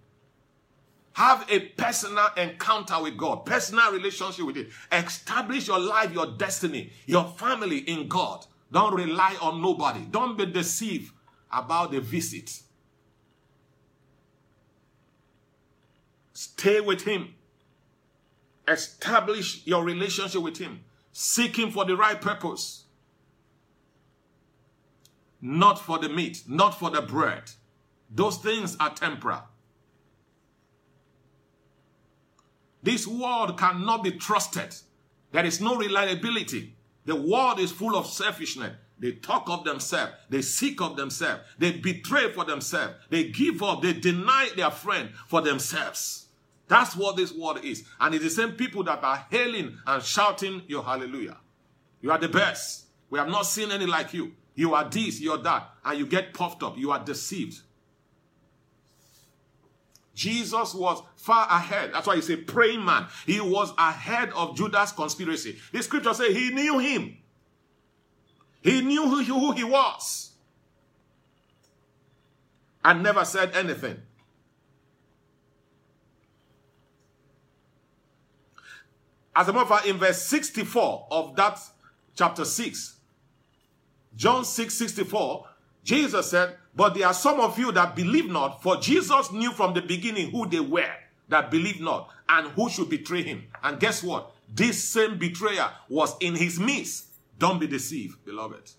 have 1.13 1.45
a 1.49 1.59
personal 1.59 2.27
encounter 2.37 3.01
with 3.01 3.17
God, 3.17 3.45
personal 3.45 3.91
relationship 3.91 4.45
with 4.45 4.55
Him. 4.55 4.69
Establish 4.91 5.67
your 5.67 5.79
life, 5.79 6.11
your 6.11 6.27
destiny, 6.37 6.91
your 7.05 7.25
family 7.25 7.79
in 7.79 8.07
God. 8.07 8.45
Don't 8.73 8.95
rely 8.95 9.37
on 9.39 9.61
nobody. 9.61 9.99
Don't 10.09 10.35
be 10.35 10.47
deceived 10.47 11.13
about 11.51 11.91
the 11.91 12.01
visit. 12.01 12.59
Stay 16.33 16.81
with 16.81 17.03
Him. 17.03 17.35
Establish 18.67 19.61
your 19.67 19.83
relationship 19.83 20.41
with 20.41 20.57
Him. 20.57 20.83
Seek 21.11 21.59
Him 21.59 21.69
for 21.69 21.85
the 21.85 21.95
right 21.95 22.19
purpose. 22.19 22.85
Not 25.39 25.77
for 25.77 25.99
the 25.99 26.09
meat, 26.09 26.41
not 26.47 26.79
for 26.79 26.89
the 26.89 27.03
bread. 27.03 27.51
Those 28.09 28.37
things 28.37 28.75
are 28.79 28.89
temporal. 28.89 29.43
This 32.81 33.05
world 33.05 33.55
cannot 33.59 34.03
be 34.03 34.11
trusted. 34.13 34.75
There 35.31 35.45
is 35.45 35.61
no 35.61 35.75
reliability. 35.75 36.75
The 37.05 37.15
world 37.15 37.59
is 37.59 37.71
full 37.71 37.95
of 37.95 38.07
selfishness. 38.07 38.73
They 38.99 39.13
talk 39.13 39.49
of 39.49 39.65
themselves. 39.65 40.13
They 40.29 40.41
seek 40.41 40.79
of 40.81 40.95
themselves. 40.95 41.41
They 41.57 41.73
betray 41.73 42.31
for 42.31 42.45
themselves. 42.45 42.93
They 43.09 43.25
give 43.25 43.61
up. 43.61 43.81
They 43.81 43.93
deny 43.93 44.49
their 44.55 44.71
friend 44.71 45.09
for 45.27 45.41
themselves. 45.41 46.27
That's 46.67 46.95
what 46.95 47.17
this 47.17 47.33
world 47.33 47.63
is. 47.63 47.83
And 47.99 48.15
it's 48.15 48.23
the 48.23 48.29
same 48.29 48.53
people 48.53 48.83
that 48.85 49.03
are 49.03 49.25
hailing 49.29 49.77
and 49.85 50.01
shouting 50.01 50.61
your 50.67 50.83
hallelujah. 50.83 51.37
You 52.01 52.11
are 52.11 52.17
the 52.17 52.29
best. 52.29 52.85
We 53.09 53.19
have 53.19 53.27
not 53.27 53.45
seen 53.45 53.71
any 53.71 53.85
like 53.85 54.13
you. 54.13 54.31
You 54.55 54.73
are 54.75 54.87
this, 54.87 55.19
you're 55.19 55.37
that, 55.39 55.69
and 55.83 55.99
you 55.99 56.05
get 56.05 56.33
puffed 56.33 56.63
up. 56.63 56.77
You 56.77 56.91
are 56.91 57.03
deceived. 57.03 57.61
Jesus 60.13 60.73
was 60.75 61.01
far 61.15 61.47
ahead. 61.49 61.91
That's 61.93 62.05
why 62.05 62.15
he 62.15 62.21
said 62.21 62.45
praying 62.45 62.85
man. 62.85 63.07
He 63.25 63.39
was 63.39 63.73
ahead 63.77 64.31
of 64.33 64.55
Judas' 64.55 64.91
conspiracy. 64.91 65.57
The 65.71 65.81
scripture 65.81 66.13
says 66.13 66.35
he 66.35 66.51
knew 66.51 66.79
him. 66.79 67.17
He 68.61 68.81
knew 68.81 69.07
who, 69.07 69.23
who 69.23 69.51
he 69.51 69.63
was. 69.63 70.31
And 72.85 73.01
never 73.01 73.25
said 73.25 73.55
anything. 73.55 73.97
As 79.35 79.47
a 79.47 79.53
matter 79.53 79.63
of 79.63 79.69
fact, 79.69 79.87
in 79.87 79.97
verse 79.97 80.21
64 80.21 81.07
of 81.09 81.35
that 81.35 81.59
chapter 82.15 82.45
6, 82.45 82.97
John 84.15 84.45
6 84.45 84.73
64, 84.73 85.47
Jesus 85.83 86.29
said, 86.29 86.55
But 86.75 86.95
there 86.95 87.07
are 87.07 87.13
some 87.13 87.39
of 87.39 87.57
you 87.59 87.71
that 87.73 87.95
believe 87.95 88.29
not, 88.29 88.63
for 88.63 88.77
Jesus 88.77 89.31
knew 89.31 89.51
from 89.51 89.73
the 89.73 89.81
beginning 89.81 90.31
who 90.31 90.47
they 90.47 90.59
were 90.59 90.91
that 91.29 91.51
believe 91.51 91.79
not 91.79 92.09
and 92.27 92.47
who 92.49 92.69
should 92.69 92.89
betray 92.89 93.23
him. 93.23 93.43
And 93.63 93.79
guess 93.79 94.03
what? 94.03 94.31
This 94.53 94.83
same 94.83 95.17
betrayer 95.17 95.69
was 95.89 96.15
in 96.19 96.35
his 96.35 96.59
midst. 96.59 97.07
Don't 97.37 97.59
be 97.59 97.67
deceived, 97.67 98.23
beloved. 98.25 98.71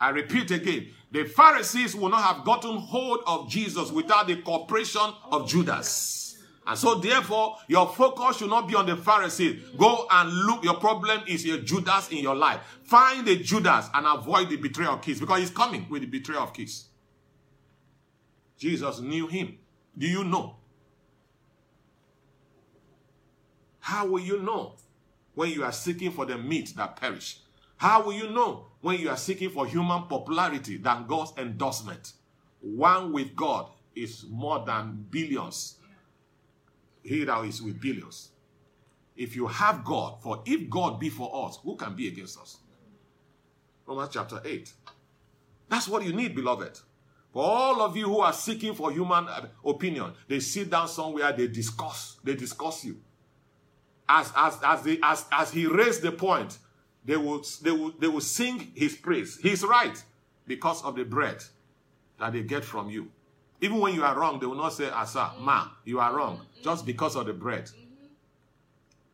I 0.00 0.10
repeat 0.10 0.50
again, 0.50 0.88
the 1.10 1.24
Pharisees 1.24 1.94
will 1.94 2.08
not 2.08 2.22
have 2.22 2.44
gotten 2.44 2.78
hold 2.78 3.20
of 3.26 3.48
Jesus 3.50 3.90
without 3.90 4.28
the 4.28 4.36
cooperation 4.36 5.12
of 5.30 5.46
Judas. 5.48 6.29
And 6.70 6.78
so, 6.78 6.94
therefore, 6.94 7.56
your 7.66 7.88
focus 7.88 8.36
should 8.36 8.48
not 8.48 8.68
be 8.68 8.76
on 8.76 8.86
the 8.86 8.96
Pharisees. 8.96 9.60
Go 9.76 10.06
and 10.08 10.32
look. 10.32 10.62
Your 10.62 10.76
problem 10.76 11.22
is 11.26 11.44
your 11.44 11.58
Judas 11.58 12.10
in 12.10 12.18
your 12.18 12.36
life. 12.36 12.60
Find 12.84 13.26
the 13.26 13.38
Judas 13.38 13.88
and 13.92 14.06
avoid 14.06 14.50
the 14.50 14.56
betrayal 14.56 14.94
of 14.94 15.04
because 15.04 15.40
he's 15.40 15.50
coming 15.50 15.88
with 15.90 16.02
the 16.02 16.06
betrayal 16.06 16.44
of. 16.44 16.52
Jesus 18.56 19.00
knew 19.00 19.26
him. 19.26 19.58
Do 19.98 20.06
you 20.06 20.22
know? 20.22 20.58
How 23.80 24.06
will 24.06 24.20
you 24.20 24.40
know 24.40 24.76
when 25.34 25.50
you 25.50 25.64
are 25.64 25.72
seeking 25.72 26.12
for 26.12 26.24
the 26.24 26.38
meat 26.38 26.72
that 26.76 26.94
perish? 26.94 27.40
How 27.78 28.04
will 28.04 28.12
you 28.12 28.30
know 28.30 28.66
when 28.80 29.00
you 29.00 29.10
are 29.10 29.16
seeking 29.16 29.50
for 29.50 29.66
human 29.66 30.04
popularity 30.04 30.76
than 30.76 31.08
God's 31.08 31.32
endorsement? 31.36 32.12
One 32.60 33.12
with 33.12 33.34
God 33.34 33.70
is 33.96 34.24
more 34.30 34.64
than 34.64 35.06
billions 35.10 35.79
he 37.02 37.24
that 37.24 37.44
is 37.44 37.62
with 37.62 37.80
billions. 37.80 38.30
If 39.16 39.36
you 39.36 39.46
have 39.46 39.84
God, 39.84 40.22
for 40.22 40.42
if 40.46 40.70
God 40.70 40.98
be 40.98 41.10
for 41.10 41.46
us, 41.46 41.58
who 41.62 41.76
can 41.76 41.94
be 41.94 42.08
against 42.08 42.38
us? 42.38 42.58
Romans 43.86 44.10
chapter 44.12 44.40
8. 44.44 44.72
That's 45.68 45.88
what 45.88 46.04
you 46.04 46.12
need, 46.12 46.34
beloved. 46.34 46.78
For 47.32 47.44
all 47.44 47.80
of 47.82 47.96
you 47.96 48.06
who 48.06 48.20
are 48.20 48.32
seeking 48.32 48.74
for 48.74 48.90
human 48.90 49.28
uh, 49.28 49.46
opinion, 49.64 50.12
they 50.26 50.40
sit 50.40 50.70
down 50.70 50.88
somewhere, 50.88 51.32
they 51.32 51.46
discuss, 51.46 52.18
they 52.24 52.34
discuss 52.34 52.84
you. 52.84 52.96
As 54.08 54.32
as 54.36 54.58
as 54.64 54.82
they 54.82 54.98
as 55.02 55.24
as 55.30 55.52
he 55.52 55.66
raised 55.66 56.02
the 56.02 56.10
point, 56.10 56.58
they 57.04 57.16
will 57.16 57.44
they 57.62 57.70
will 57.70 57.92
they 57.92 58.08
will 58.08 58.20
sing 58.20 58.72
his 58.74 58.96
praise. 58.96 59.38
He's 59.40 59.62
right 59.62 60.02
because 60.46 60.82
of 60.82 60.96
the 60.96 61.04
bread 61.04 61.44
that 62.18 62.32
they 62.32 62.42
get 62.42 62.64
from 62.64 62.90
you. 62.90 63.08
Even 63.60 63.78
when 63.78 63.94
you 63.94 64.02
are 64.02 64.18
wrong, 64.18 64.40
they 64.40 64.46
will 64.46 64.56
not 64.56 64.72
say, 64.72 64.88
Asa, 64.88 65.32
ma, 65.38 65.68
you 65.84 66.00
are 66.00 66.14
wrong, 66.14 66.40
just 66.62 66.86
because 66.86 67.14
of 67.16 67.26
the 67.26 67.32
bread. 67.32 67.70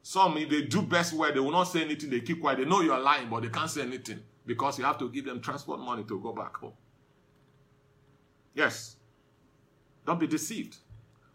Some, 0.02 0.37
if 0.38 0.48
they 0.48 0.62
do 0.62 0.82
best 0.82 1.14
well, 1.14 1.32
they 1.32 1.40
will 1.40 1.50
not 1.50 1.64
say 1.64 1.82
anything, 1.82 2.11
they 2.11 2.20
keep 2.20 2.40
quiet. 2.40 2.59
They 2.59 2.64
know 2.64 2.80
you 2.80 2.92
are 2.92 3.00
lying, 3.00 3.28
but 3.28 3.42
they 3.42 3.48
can't 3.48 3.68
say 3.68 3.82
anything 3.82 4.20
because 4.46 4.78
you 4.78 4.85
have 4.85 4.98
to 4.98 5.11
give 5.11 5.24
them 5.24 5.40
transport 5.40 5.80
money 5.80 6.04
to 6.04 6.20
go 6.20 6.32
back 6.32 6.56
home. 6.56 6.74
Yes. 8.54 8.94
Don't 10.06 10.20
be 10.20 10.28
deceived. 10.28 10.76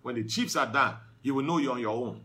When 0.01 0.15
the 0.15 0.23
chips 0.23 0.55
are 0.55 0.71
done, 0.71 0.95
you 1.21 1.35
will 1.35 1.43
know 1.43 1.57
you're 1.57 1.73
on 1.73 1.81
your 1.81 1.95
own. 1.95 2.21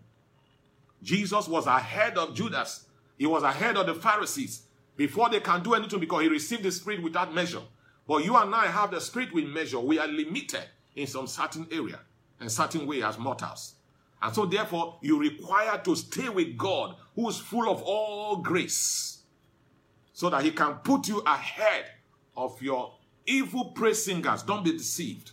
Jesus 1.02 1.48
was 1.48 1.66
ahead 1.66 2.16
of 2.16 2.32
Judas. 2.32 2.86
He 3.18 3.26
was 3.26 3.42
ahead 3.42 3.76
of 3.76 3.86
the 3.86 3.94
Pharisees 3.94 4.62
before 4.96 5.28
they 5.28 5.40
can 5.40 5.64
do 5.64 5.74
anything 5.74 5.98
because 5.98 6.22
he 6.22 6.28
received 6.28 6.62
the 6.62 6.70
Spirit 6.70 7.02
without 7.02 7.34
measure. 7.34 7.62
But 8.06 8.24
you 8.24 8.36
and 8.36 8.54
I 8.54 8.66
have 8.66 8.92
the 8.92 9.00
Spirit 9.00 9.34
with 9.34 9.46
measure. 9.46 9.80
We 9.80 9.98
are 9.98 10.06
limited 10.06 10.62
in 10.96 11.06
some 11.06 11.26
certain 11.26 11.66
area 11.70 12.00
and 12.40 12.50
certain 12.50 12.86
way 12.86 13.02
as 13.02 13.18
mortals. 13.18 13.74
And 14.20 14.34
so 14.34 14.46
therefore, 14.46 14.98
you 15.02 15.20
require 15.20 15.78
to 15.78 15.94
stay 15.94 16.28
with 16.28 16.56
God 16.56 16.96
who 17.14 17.28
is 17.28 17.38
full 17.38 17.70
of 17.70 17.82
all 17.82 18.38
grace 18.38 19.22
so 20.12 20.30
that 20.30 20.42
he 20.42 20.50
can 20.50 20.74
put 20.76 21.06
you 21.06 21.20
ahead 21.20 21.84
of 22.36 22.60
your 22.60 22.94
evil 23.26 23.66
praise 23.66 24.04
singers. 24.04 24.42
Don't 24.42 24.64
be 24.64 24.72
deceived. 24.72 25.32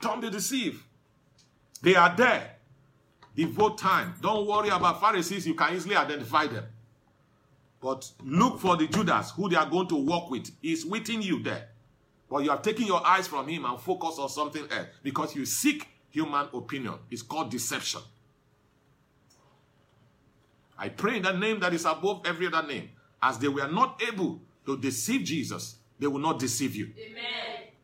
Don't 0.00 0.20
be 0.20 0.30
deceived. 0.30 0.82
They 1.82 1.94
are 1.94 2.14
there. 2.16 2.56
Devote 3.34 3.78
time. 3.78 4.14
Don't 4.20 4.46
worry 4.46 4.70
about 4.70 5.00
Pharisees. 5.00 5.46
You 5.46 5.54
can 5.54 5.74
easily 5.74 5.94
identify 5.94 6.46
them. 6.46 6.64
But 7.80 8.10
look 8.24 8.58
for 8.60 8.76
the 8.76 8.88
Judas 8.88 9.30
who 9.30 9.48
they 9.48 9.56
are 9.56 9.68
going 9.68 9.86
to 9.88 9.96
work 9.96 10.30
with. 10.30 10.50
He's 10.60 10.84
within 10.84 11.22
you 11.22 11.42
there. 11.42 11.68
But 12.30 12.44
you 12.44 12.50
have 12.50 12.62
taken 12.62 12.86
your 12.86 13.06
eyes 13.06 13.26
from 13.26 13.46
him 13.48 13.64
and 13.64 13.80
focus 13.80 14.18
on 14.18 14.28
something 14.28 14.66
else 14.70 14.88
because 15.02 15.34
you 15.36 15.44
seek 15.44 15.86
human 16.10 16.48
opinion. 16.52 16.94
It's 17.10 17.22
called 17.22 17.50
deception. 17.50 18.00
I 20.78 20.88
pray 20.88 21.16
in 21.16 21.22
the 21.22 21.32
name 21.32 21.60
that 21.60 21.72
is 21.72 21.84
above 21.84 22.22
every 22.26 22.46
other 22.48 22.66
name. 22.66 22.90
As 23.22 23.38
they 23.38 23.48
were 23.48 23.68
not 23.68 24.02
able 24.06 24.40
to 24.66 24.76
deceive 24.76 25.24
Jesus, 25.24 25.76
they 25.98 26.06
will 26.06 26.20
not 26.20 26.38
deceive 26.38 26.74
you. 26.74 26.90
Amen. 26.98 27.22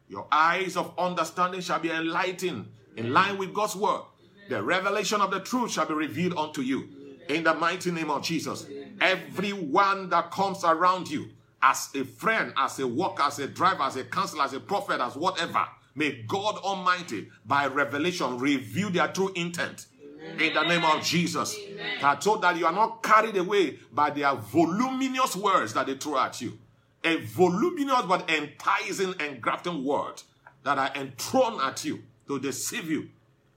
Your 0.09 0.26
eyes 0.31 0.76
of 0.76 0.92
understanding 0.98 1.61
shall 1.61 1.78
be 1.78 1.90
enlightened 1.90 2.68
in 2.96 3.12
line 3.12 3.38
with 3.38 3.55
God's 3.55 3.74
word. 3.74 4.02
Amen. 4.02 4.50
The 4.50 4.62
revelation 4.62 5.20
of 5.22 5.31
the 5.31 5.40
truth 5.40 5.70
shall 5.72 5.87
be 5.87 5.94
revealed 5.94 6.35
unto 6.37 6.61
you. 6.61 6.81
Amen. 6.81 7.37
In 7.37 7.44
the 7.44 7.55
mighty 7.55 7.90
name 7.90 8.11
of 8.11 8.22
Jesus. 8.22 8.66
Everyone 9.00 10.11
that 10.11 10.31
comes 10.31 10.64
around 10.64 11.11
you 11.11 11.31
as 11.62 11.90
a 11.94 12.05
friend, 12.05 12.53
as 12.57 12.79
a 12.79 12.87
worker, 12.87 13.22
as 13.22 13.38
a 13.38 13.46
driver, 13.46 13.85
as 13.85 13.96
a 13.96 14.05
counselor, 14.05 14.44
as 14.44 14.53
a 14.53 14.61
prophet, 14.61 15.01
as 15.01 15.16
whatever, 15.16 15.64
may 15.94 16.25
God 16.27 16.57
Almighty, 16.57 17.29
by 17.44 17.66
revelation, 17.66 18.38
reveal 18.38 18.90
their 18.90 19.09
true 19.09 19.31
intent. 19.35 19.87
Amen. 20.03 20.40
In 20.40 20.55
the 20.55 20.62
name 20.64 20.85
of 20.85 21.03
Jesus. 21.03 21.57
I 22.03 22.16
told 22.16 22.42
that 22.42 22.57
you 22.57 22.66
are 22.66 22.72
not 22.72 23.03
carried 23.03 23.37
away 23.37 23.79
by 23.92 24.11
their 24.11 24.35
voluminous 24.35 25.37
words 25.37 25.75
that 25.75 25.87
they 25.87 25.96
throw 25.96 26.18
at 26.18 26.40
you. 26.40 26.59
A 27.05 27.16
voluminous 27.16 28.03
but 28.07 28.29
enticing 28.31 29.14
and 29.20 29.40
grafting 29.40 29.85
word 29.85 30.22
that 30.64 30.79
are 30.79 30.92
enthroned 30.94 31.61
at 31.61 31.85
you 31.85 32.03
to 32.29 32.38
deceive 32.38 32.90
you 32.90 33.09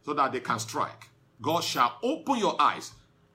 so 0.04 0.14
that 0.14 0.32
they 0.32 0.40
can 0.40 0.60
strike. 0.60 1.10
God 1.42 1.64
shall 1.64 1.98
open 2.02 2.38
your 2.38 2.60
eyes 2.60 2.92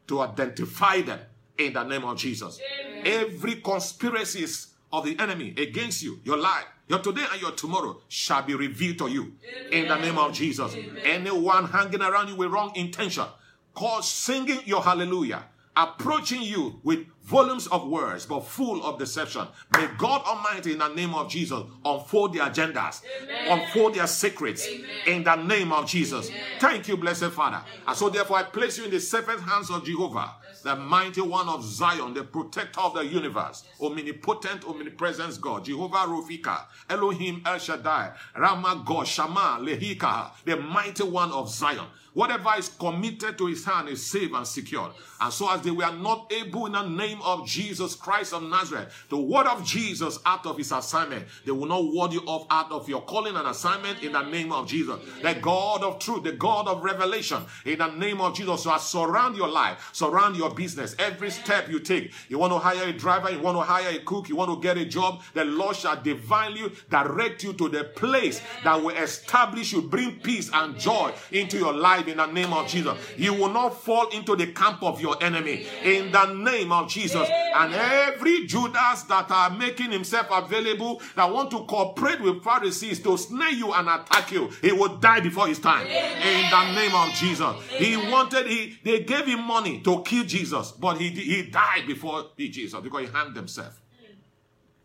to 0.09 0.20
identify 0.20 1.00
them 1.02 1.20
in 1.61 1.73
the 1.73 1.85
name 1.85 2.05
of 2.05 2.16
Jesus. 2.16 2.61
Amen. 2.83 3.03
Every 3.07 3.57
conspiracies 3.57 4.68
of 4.92 5.05
the 5.05 5.18
enemy 5.18 5.55
against 5.57 6.03
you, 6.03 6.20
your 6.25 6.37
life, 6.37 6.64
your 6.88 6.99
today 6.99 7.25
and 7.33 7.40
your 7.40 7.53
tomorrow 7.53 8.01
shall 8.09 8.42
be 8.42 8.55
revealed 8.55 8.99
to 8.99 9.09
you 9.09 9.33
Amen. 9.68 9.73
in 9.73 9.88
the 9.88 9.96
name 9.96 10.18
of 10.18 10.33
Jesus. 10.33 10.75
Amen. 10.75 10.96
Anyone 11.05 11.66
hanging 11.66 12.03
around 12.03 12.29
you 12.29 12.37
with 12.37 12.51
wrong 12.51 12.73
intention, 12.75 13.27
cause 13.75 14.11
singing 14.11 14.59
your 14.64 14.83
hallelujah, 14.83 15.44
approaching 15.77 16.42
you 16.42 16.81
with 16.83 17.07
volumes 17.23 17.68
of 17.68 17.87
words, 17.87 18.27
but 18.27 18.40
full 18.40 18.85
of 18.85 18.99
deception. 18.99 19.46
May 19.77 19.87
God 19.99 20.23
Almighty, 20.27 20.73
in 20.73 20.79
the 20.79 20.88
name 20.88 21.14
of 21.14 21.31
Jesus, 21.31 21.62
unfold 21.85 22.35
their 22.35 22.46
agendas, 22.46 23.03
Amen. 23.23 23.61
unfold 23.61 23.94
their 23.94 24.09
secrets, 24.09 24.66
in 25.07 25.23
the 25.23 25.37
name 25.37 25.73
of 25.73 25.87
Jesus. 25.87 26.29
Thank 26.59 26.88
you, 26.88 26.96
blessed 26.96 27.27
Father. 27.27 27.62
And 27.87 27.96
so, 27.96 28.09
therefore, 28.09 28.38
I 28.38 28.42
place 28.42 28.79
you 28.79 28.87
in 28.87 28.90
the 28.90 28.99
seventh 28.99 29.42
hands 29.42 29.70
of 29.70 29.85
Jehovah 29.85 30.35
the 30.62 30.77
mighty 30.77 31.20
one 31.20 31.49
of 31.49 31.64
Zion, 31.64 32.14
the 32.14 32.25
protector 32.25 32.81
of 32.81 32.94
the 32.94 33.05
universe, 33.05 33.64
omnipotent, 33.81 34.64
omnipresent 34.66 35.40
God, 35.40 35.64
Jehovah 35.64 36.07
Rofika, 36.07 36.64
Elohim 36.88 37.42
El 37.46 37.59
Shaddai, 37.59 38.12
Rama 38.37 38.83
God, 38.85 39.07
Shama, 39.07 39.59
Lehika, 39.61 40.31
the 40.44 40.57
mighty 40.57 41.05
one 41.05 41.31
of 41.33 41.51
Zion. 41.51 41.87
Whatever 42.12 42.51
is 42.59 42.68
committed 42.68 43.38
to 43.38 43.46
his 43.46 43.64
hand 43.64 43.88
is 43.88 44.05
safe 44.05 44.33
and 44.33 44.46
secure. 44.46 44.92
And 45.20 45.33
so 45.33 45.51
as 45.51 45.61
they 45.62 45.70
were 45.70 45.92
not 45.92 46.33
able 46.33 46.66
in 46.66 46.73
the 46.73 46.87
name 46.87 47.20
of 47.23 47.46
Jesus 47.46 47.94
Christ 47.94 48.33
of 48.33 48.42
Nazareth, 48.42 48.92
the 49.11 49.18
word 49.18 49.46
of 49.46 49.64
Jesus 49.64 50.18
out 50.25 50.46
of 50.46 50.57
his 50.57 50.73
assignment, 50.73 51.27
they 51.44 51.53
will 51.53 51.66
not 51.66 51.85
ward 51.85 52.12
you 52.12 52.20
off 52.27 52.46
out 52.51 52.73
of 52.73 52.88
your 52.88 53.03
calling 53.03 53.37
and 53.37 53.46
assignment 53.46 54.03
in 54.03 54.12
the 54.12 54.23
name 54.23 54.51
of 54.51 54.66
Jesus. 54.66 54.99
The 55.23 55.35
God 55.35 55.83
of 55.83 55.99
truth, 55.99 56.25
the 56.25 56.33
God 56.33 56.66
of 56.66 56.83
revelation, 56.83 57.42
in 57.64 57.79
the 57.79 57.88
name 57.88 58.20
of 58.20 58.35
Jesus. 58.35 58.62
So 58.62 58.70
I 58.70 58.79
surround 58.79 59.37
your 59.37 59.49
life, 59.49 59.90
surround 59.92 60.37
your 60.37 60.51
business, 60.55 60.96
every 60.99 61.31
step 61.31 61.68
you 61.68 61.79
take. 61.79 62.12
You 62.29 62.38
want 62.38 62.53
to 62.53 62.59
hire 62.59 62.88
a 62.88 62.92
driver, 62.92 63.31
you 63.31 63.40
want 63.40 63.57
to 63.59 63.62
hire 63.62 63.96
a 63.96 64.01
cook, 64.01 64.29
you 64.29 64.37
want 64.37 64.51
to 64.51 64.61
get 64.61 64.79
a 64.79 64.85
job, 64.85 65.23
the 65.35 65.44
Lord 65.44 65.77
shall 65.77 66.01
divinely 66.01 66.73
direct 66.88 67.44
you 67.44 67.53
to 67.53 67.68
the 67.68 67.85
place 67.85 68.40
that 68.64 68.83
will 68.83 68.96
establish 68.96 69.73
you, 69.73 69.83
bring 69.83 70.18
peace 70.20 70.51
and 70.53 70.79
joy 70.79 71.12
into 71.31 71.59
your 71.59 71.73
life 71.73 71.99
in 72.08 72.16
the 72.16 72.26
name 72.26 72.52
of 72.52 72.66
Jesus. 72.68 72.96
You 73.16 73.34
will 73.34 73.50
not 73.50 73.82
fall 73.82 74.08
into 74.08 74.36
the 74.36 74.48
camp 74.48 74.82
of 74.82 75.00
your 75.00 75.22
enemy 75.22 75.66
in 75.82 76.10
the 76.12 76.32
name 76.34 76.72
of 76.72 76.88
Jesus. 76.88 77.28
And 77.54 77.74
every 77.74 78.46
Judas 78.46 79.02
that 79.04 79.30
are 79.30 79.50
making 79.50 79.92
himself 79.92 80.26
available, 80.30 81.02
that 81.16 81.30
want 81.30 81.50
to 81.52 81.64
cooperate 81.64 82.20
with 82.20 82.42
Pharisees 82.42 83.00
to 83.00 83.16
snare 83.16 83.50
you 83.50 83.72
and 83.72 83.88
attack 83.88 84.32
you, 84.32 84.48
he 84.62 84.72
will 84.72 84.96
die 84.96 85.20
before 85.20 85.46
his 85.48 85.58
time. 85.58 85.86
In 85.86 86.50
the 86.50 86.72
name 86.74 86.94
of 86.94 87.12
Jesus. 87.14 87.56
He 87.70 87.96
wanted, 87.96 88.46
he 88.46 88.78
they 88.84 89.00
gave 89.00 89.26
him 89.26 89.42
money 89.42 89.80
to 89.82 90.02
kill 90.02 90.24
Jesus, 90.24 90.72
but 90.72 90.98
he, 90.98 91.08
he 91.08 91.42
died 91.42 91.86
before 91.86 92.26
Jesus 92.36 92.80
because 92.80 93.06
he 93.06 93.12
hanged 93.12 93.36
himself. 93.36 93.80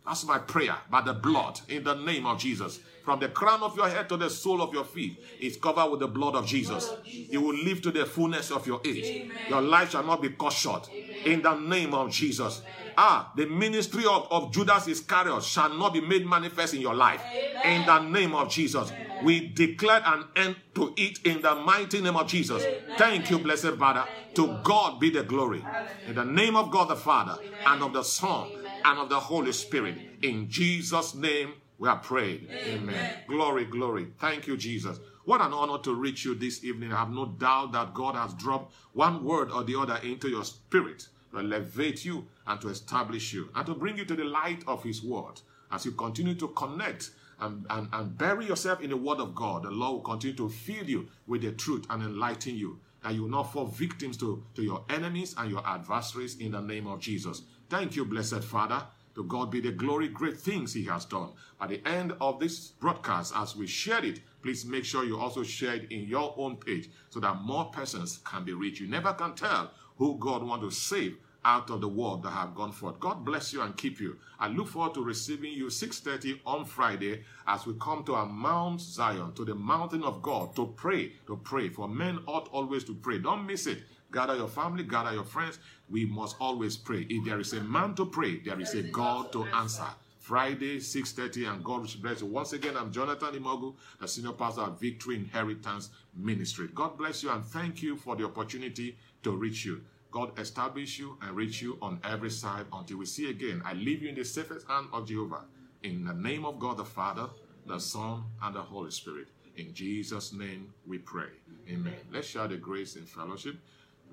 That's 0.06 0.25
my 0.25 0.38
prayer 0.38 0.75
by 0.89 1.01
the 1.01 1.13
blood 1.13 1.62
in 1.67 1.84
the 1.84 1.95
name 1.95 2.25
of 2.25 2.39
Jesus. 2.39 2.80
From 3.06 3.20
the 3.20 3.30
crown 3.30 3.62
of 3.62 3.78
your 3.78 3.88
head 3.88 4.10
to 4.10 4.18
the 4.18 4.32
sole 4.32 4.63
of 4.63 4.74
your 4.74 4.84
feet 4.84 5.20
is 5.39 5.58
covered 5.58 5.91
with 5.91 6.00
the 6.00 6.08
blood 6.08 6.34
of 6.36 6.48
Jesus. 6.48 6.91
You 7.06 7.39
will 7.39 7.56
live 7.56 7.82
to 7.84 7.91
the 7.91 8.04
fullness 8.04 8.50
of 8.50 8.65
your 8.65 8.82
age. 8.84 9.30
Your 9.48 9.62
life 9.62 9.91
shall 9.91 10.04
not 10.04 10.24
be 10.24 10.30
cut 10.30 10.52
short. 10.52 10.89
In 11.24 11.44
the 11.44 11.54
name 11.54 11.94
of 11.94 12.10
Jesus. 12.12 12.63
Ah, 12.98 13.32
the 13.36 13.46
ministry 13.46 14.06
of, 14.06 14.28
of 14.32 14.52
Judas 14.52 14.88
Iscariot 14.88 15.44
shall 15.44 15.70
not 15.78 15.94
be 15.94 16.02
made 16.02 16.26
manifest 16.26 16.74
in 16.74 16.82
your 16.82 16.96
life. 16.96 17.22
In 17.63 17.86
the 17.86 18.00
name 18.00 18.34
of 18.34 18.50
Jesus. 18.50 18.91
We 19.24 19.50
declare 19.50 20.02
an 20.04 20.26
end 20.36 20.56
to 20.74 20.91
it 20.98 21.20
in 21.26 21.41
the 21.44 21.54
mighty 21.54 22.02
name 22.02 22.15
of 22.15 22.28
Jesus. 22.28 22.65
Thank 22.98 23.30
you, 23.30 23.38
blessed 23.38 23.74
Father. 23.78 24.06
To 24.34 24.58
God 24.63 25.00
be 25.00 25.12
the 25.12 25.22
glory. 25.24 25.63
In 26.08 26.15
the 26.15 26.26
name 26.26 26.56
of 26.56 26.72
God 26.72 26.89
the 26.89 26.96
Father 26.96 27.38
and 27.68 27.84
of 27.84 27.94
the 27.94 28.04
Son 28.04 28.48
and 28.84 29.00
of 29.00 29.10
the 29.10 29.20
Holy 29.20 29.52
Spirit. 29.52 29.96
In 30.24 30.50
Jesus' 30.50 31.13
name 31.13 31.54
we 31.78 31.90
are 31.90 31.98
prayed. 31.98 32.50
Amen. 32.52 33.16
Glory, 33.28 33.66
glory. 33.66 34.08
Thank 34.20 34.48
you, 34.48 34.58
Jesus. 34.58 35.00
What 35.26 35.42
an 35.42 35.54
honor 35.54 35.80
to 35.80 35.94
reach 35.94 36.24
you 36.24 36.36
this 36.36 36.64
evening. 36.64 36.94
I 36.94 36.98
have 36.98 37.10
no 37.10 37.26
doubt 37.26 37.72
that 37.74 37.94
God 37.94 38.16
has 38.16 38.34
dropped 38.36 38.74
one 38.94 39.24
word 39.24 39.52
or 39.52 39.64
the 39.64 39.78
other 39.78 40.00
into 40.04 40.30
your 40.30 40.46
spirit 40.46 41.08
to 41.32 41.40
elevate 41.40 42.06
you 42.06 42.28
and 42.48 42.62
to 42.62 42.70
establish 42.70 43.34
you 43.34 43.50
and 43.56 43.66
to 43.66 43.74
bring 43.74 43.98
you 43.98 44.06
to 44.06 44.16
the 44.16 44.24
light 44.24 44.64
of 44.68 44.84
His 44.84 45.04
word. 45.04 45.42
As 45.72 45.86
you 45.86 45.92
continue 45.92 46.36
to 46.36 46.48
connect 46.50 47.10
and, 47.40 47.66
and, 47.70 47.90
and 47.92 48.18
bury 48.18 48.46
yourself 48.46 48.82
in 48.82 48.92
the 48.92 48.98
word 48.98 49.20
of 49.20 49.36
God, 49.36 49.64
the 49.64 49.72
Lord 49.72 49.94
will 49.96 50.02
continue 50.02 50.38
to 50.38 50.50
fill 50.50 50.86
you 50.86 51.08
with 51.28 51.42
the 51.42 51.52
truth 51.52 51.86
and 51.90 52.04
enlighten 52.04 52.56
you. 52.56 52.80
And 53.04 53.16
you 53.16 53.24
will 53.24 53.30
not 53.30 53.52
fall 53.52 53.66
victims 53.66 54.18
to, 54.18 54.44
to 54.56 54.64
your 54.64 54.86
enemies 54.90 55.36
and 55.38 55.52
your 55.52 55.68
adversaries 55.68 56.38
in 56.38 56.54
the 56.54 56.62
name 56.62 56.88
of 56.88 57.00
Jesus. 57.00 57.42
Thank 57.70 57.96
you, 57.96 58.06
blessed 58.06 58.44
Father. 58.44 58.84
To 59.15 59.23
God 59.23 59.49
be 59.49 59.62
the 59.62 59.71
glory, 59.71 60.10
great 60.10 60.38
things 60.39 60.73
He 60.73 60.86
has 60.86 61.06
done. 61.06 61.30
At 61.60 61.69
the 61.69 61.88
end 61.88 62.13
of 62.19 62.39
this 62.39 62.69
broadcast, 62.69 63.34
as 63.36 63.56
we 63.56 63.65
shared 63.65 64.06
it, 64.06 64.19
please 64.41 64.65
make 64.65 64.86
sure 64.86 65.06
you 65.06 65.17
also 65.17 65.41
share 65.43 65.75
it 65.75 65.91
in 65.91 66.01
your 66.01 66.34
own 66.38 66.58
page 66.58 66.89
so 67.10 67.19
that 67.21 67.41
more 67.41 67.65
persons 67.65 68.19
can 68.25 68.43
be 68.43 68.54
reached. 68.54 68.82
You 68.82 68.88
never 68.88 69.13
can 69.13 69.34
tell 69.34 69.71
who 69.97 70.17
God 70.19 70.43
wants 70.43 70.65
to 70.65 70.71
save 70.71 71.17
out 71.45 71.69
of 71.69 71.80
the 71.80 71.88
world 71.88 72.23
that 72.23 72.32
have 72.32 72.56
gone 72.56 72.71
forth. 72.71 72.99
God 72.99 73.23
bless 73.23 73.54
you 73.54 73.62
and 73.62 73.78
keep 73.78 73.99
you. 73.99 74.17
I 74.39 74.47
look 74.47 74.67
forward 74.67 74.95
to 74.95 75.04
receiving 75.04 75.54
you 75.54 75.69
6:30 75.69 76.41
on 76.45 76.65
Friday 76.65 77.23
as 77.47 77.65
we 77.65 77.75
come 77.80 78.04
to 78.06 78.15
our 78.15 78.25
Mount 78.25 78.82
Zion, 78.82 79.32
to 79.34 79.45
the 79.45 79.56
mountain 79.56 80.04
of 80.04 80.21
God, 80.23 80.56
to 80.56 80.73
pray, 80.75 81.13
to 81.28 81.38
pray. 81.38 81.69
For 81.69 81.88
men 81.88 82.19
ought 82.25 82.49
always 82.49 82.84
to 82.86 82.95
pray. 82.95 83.19
Don't 83.19 83.45
miss 83.45 83.67
it. 83.67 83.84
Gather 84.12 84.36
your 84.36 84.48
family, 84.48 84.84
gather 84.84 85.13
your 85.13 85.24
friends. 85.24 85.60
We 85.89 86.06
must 86.06 86.36
always 86.39 86.78
pray. 86.78 87.06
If 87.10 87.26
there 87.26 87.39
is 87.39 87.54
a 87.54 87.62
man 87.62 87.96
to 87.96 88.06
pray, 88.06 88.39
there 88.39 88.60
is 88.60 88.74
a 88.74 88.84
God 88.84 89.32
to 89.34 89.44
answer. 89.46 89.88
Friday, 90.20 90.78
6.30, 90.78 91.54
and 91.54 91.63
God 91.63 91.88
bless 92.02 92.22
you. 92.22 92.26
Once 92.26 92.54
again, 92.54 92.76
I'm 92.76 92.91
Jonathan 92.91 93.36
Imogu, 93.36 93.76
the 94.02 94.08
senior 94.08 94.32
pastor 94.32 94.62
at 94.62 94.80
Victory 94.80 95.18
Inheritance 95.18 95.89
Ministry. 96.15 96.68
God 96.74 96.98
bless 96.98 97.22
you 97.22 97.30
and 97.30 97.46
thank 97.46 97.84
you 97.84 97.96
for 97.96 98.15
the 98.15 98.26
opportunity 98.26 98.98
to 99.22 99.36
reach 99.36 99.65
you. 99.65 99.82
God 100.10 100.32
establish 100.39 100.98
you 100.98 101.18
and 101.22 101.36
reach 101.36 101.62
you 101.62 101.78
on 101.82 102.00
every 102.04 102.32
side 102.32 102.65
until 102.74 102.98
we 102.98 103.06
see 103.06 103.30
again. 103.30 103.62
I 103.65 103.74
leave 103.74 104.02
you 104.02 104.10
in 104.10 104.15
the 104.15 104.24
safest 104.24 104.68
hand 104.68 104.88
of 104.94 105.08
Jehovah. 105.08 105.41
In 105.84 106.06
the 106.06 106.13
name 106.13 106.44
of 106.46 106.58
God 106.58 106.78
the 106.78 106.86
Father, 106.86 107.28
the 107.68 107.78
Son, 107.78 108.24
and 108.41 108.56
the 108.56 108.62
Holy 108.62 108.89
Spirit. 108.91 109.28
In 109.58 109.74
Jesus' 109.74 110.34
name 110.34 110.74
we 110.88 110.98
pray. 110.98 111.30
Amen. 111.70 111.94
Let's 112.12 112.28
share 112.28 112.48
the 112.48 112.58
grace 112.58 112.96
in 112.96 113.04
fellowship. 113.04 113.58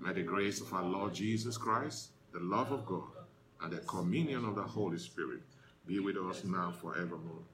May 0.03 0.13
the 0.13 0.23
grace 0.23 0.61
of 0.61 0.73
our 0.73 0.83
Lord 0.83 1.15
Jesus 1.15 1.57
Christ, 1.57 2.11
the 2.33 2.41
love 2.41 2.73
of 2.73 2.85
God, 2.85 3.25
and 3.61 3.73
the 3.73 3.79
communion 3.79 4.45
of 4.45 4.57
the 4.57 4.63
Holy 4.63 4.99
Spirit 4.99 5.43
be 5.87 6.01
with 6.01 6.17
us 6.17 6.43
now 6.43 6.73
forevermore. 6.73 7.45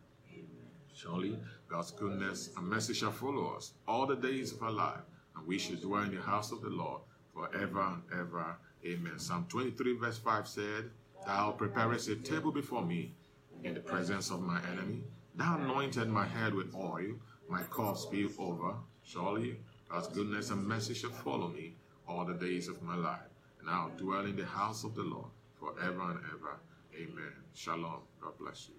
Surely 0.94 1.38
God's 1.68 1.90
goodness 1.90 2.48
and 2.56 2.66
mercy 2.66 2.94
shall 2.94 3.12
follow 3.12 3.54
us 3.54 3.74
all 3.86 4.06
the 4.06 4.16
days 4.16 4.52
of 4.52 4.62
our 4.62 4.70
life, 4.70 5.02
and 5.36 5.46
we 5.46 5.58
shall 5.58 5.76
dwell 5.76 6.04
in 6.04 6.14
the 6.14 6.22
house 6.22 6.50
of 6.50 6.62
the 6.62 6.70
Lord 6.70 7.02
forever 7.34 7.82
and 7.82 8.02
ever. 8.18 8.56
Amen. 8.82 9.18
Psalm 9.18 9.44
23, 9.50 9.98
verse 9.98 10.16
5 10.16 10.48
said, 10.48 10.90
Thou 11.26 11.50
preparest 11.50 12.08
a 12.08 12.16
table 12.16 12.50
before 12.50 12.82
me 12.82 13.12
in 13.62 13.74
the 13.74 13.80
presence 13.80 14.30
of 14.30 14.40
my 14.40 14.58
enemy. 14.72 15.02
Thou 15.34 15.58
anointed 15.58 16.08
my 16.08 16.26
head 16.26 16.54
with 16.54 16.74
oil, 16.74 17.12
my 17.46 17.62
cup 17.64 17.98
spill 17.98 18.30
over. 18.38 18.72
Surely 19.04 19.58
God's 19.90 20.08
goodness 20.08 20.48
and 20.48 20.66
mercy 20.66 20.94
shall 20.94 21.10
follow 21.10 21.48
me 21.48 21.74
all 22.08 22.24
the 22.24 22.34
days 22.34 22.68
of 22.68 22.82
my 22.82 22.96
life, 22.96 23.28
and 23.60 23.68
I'll 23.68 23.90
dwell 23.96 24.24
in 24.24 24.36
the 24.36 24.46
house 24.46 24.84
of 24.84 24.94
the 24.94 25.02
Lord 25.02 25.28
forever 25.58 26.10
and 26.10 26.20
ever. 26.32 26.58
Amen. 26.94 27.32
Shalom. 27.54 28.00
God 28.20 28.32
bless 28.38 28.68
you. 28.68 28.74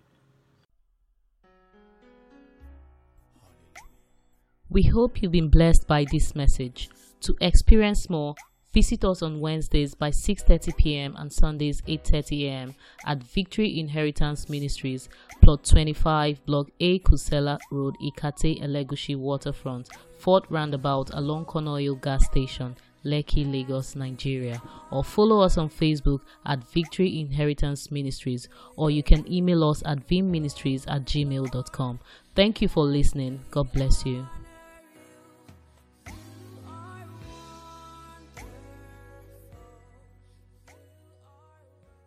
We 4.69 4.83
hope 4.83 5.21
you've 5.21 5.31
been 5.31 5.49
blessed 5.49 5.87
by 5.87 6.05
this 6.11 6.35
message. 6.35 6.89
To 7.21 7.35
experience 7.41 8.09
more, 8.09 8.35
visit 8.71 9.03
us 9.03 9.23
on 9.23 9.39
Wednesdays 9.39 9.95
by 9.95 10.11
6:30 10.11 10.77
p.m. 10.77 11.15
and 11.17 11.33
Sundays 11.33 11.81
8:30 11.87 12.45
a.m. 12.45 12.75
at 13.05 13.23
Victory 13.23 13.79
Inheritance 13.79 14.47
Ministries, 14.47 15.09
plot 15.41 15.63
25, 15.63 16.45
block 16.45 16.69
A, 16.79 16.99
Kusela 16.99 17.57
Road, 17.71 17.95
Ikate, 17.99 18.61
Elegushi 18.61 19.15
Waterfront, 19.15 19.89
Fourth 20.19 20.45
Roundabout 20.49 21.09
along 21.13 21.45
Konoyo 21.45 21.99
Gas 21.99 22.25
Station, 22.25 22.75
Lekki, 23.05 23.49
Lagos, 23.49 23.95
Nigeria, 23.95 24.61
or 24.91 25.03
follow 25.03 25.41
us 25.41 25.57
on 25.57 25.69
Facebook 25.69 26.21
at 26.45 26.63
Victory 26.71 27.19
Inheritance 27.19 27.91
Ministries, 27.91 28.49
or 28.75 28.91
you 28.91 29.03
can 29.03 29.31
email 29.31 29.63
us 29.63 29.81
at 29.85 30.07
vimministries 30.07 30.85
at 30.87 31.05
gmail.com. 31.05 31.99
Thank 32.35 32.61
you 32.61 32.67
for 32.67 32.83
listening. 32.83 33.41
God 33.51 33.71
bless 33.73 34.05
you. 34.05 34.27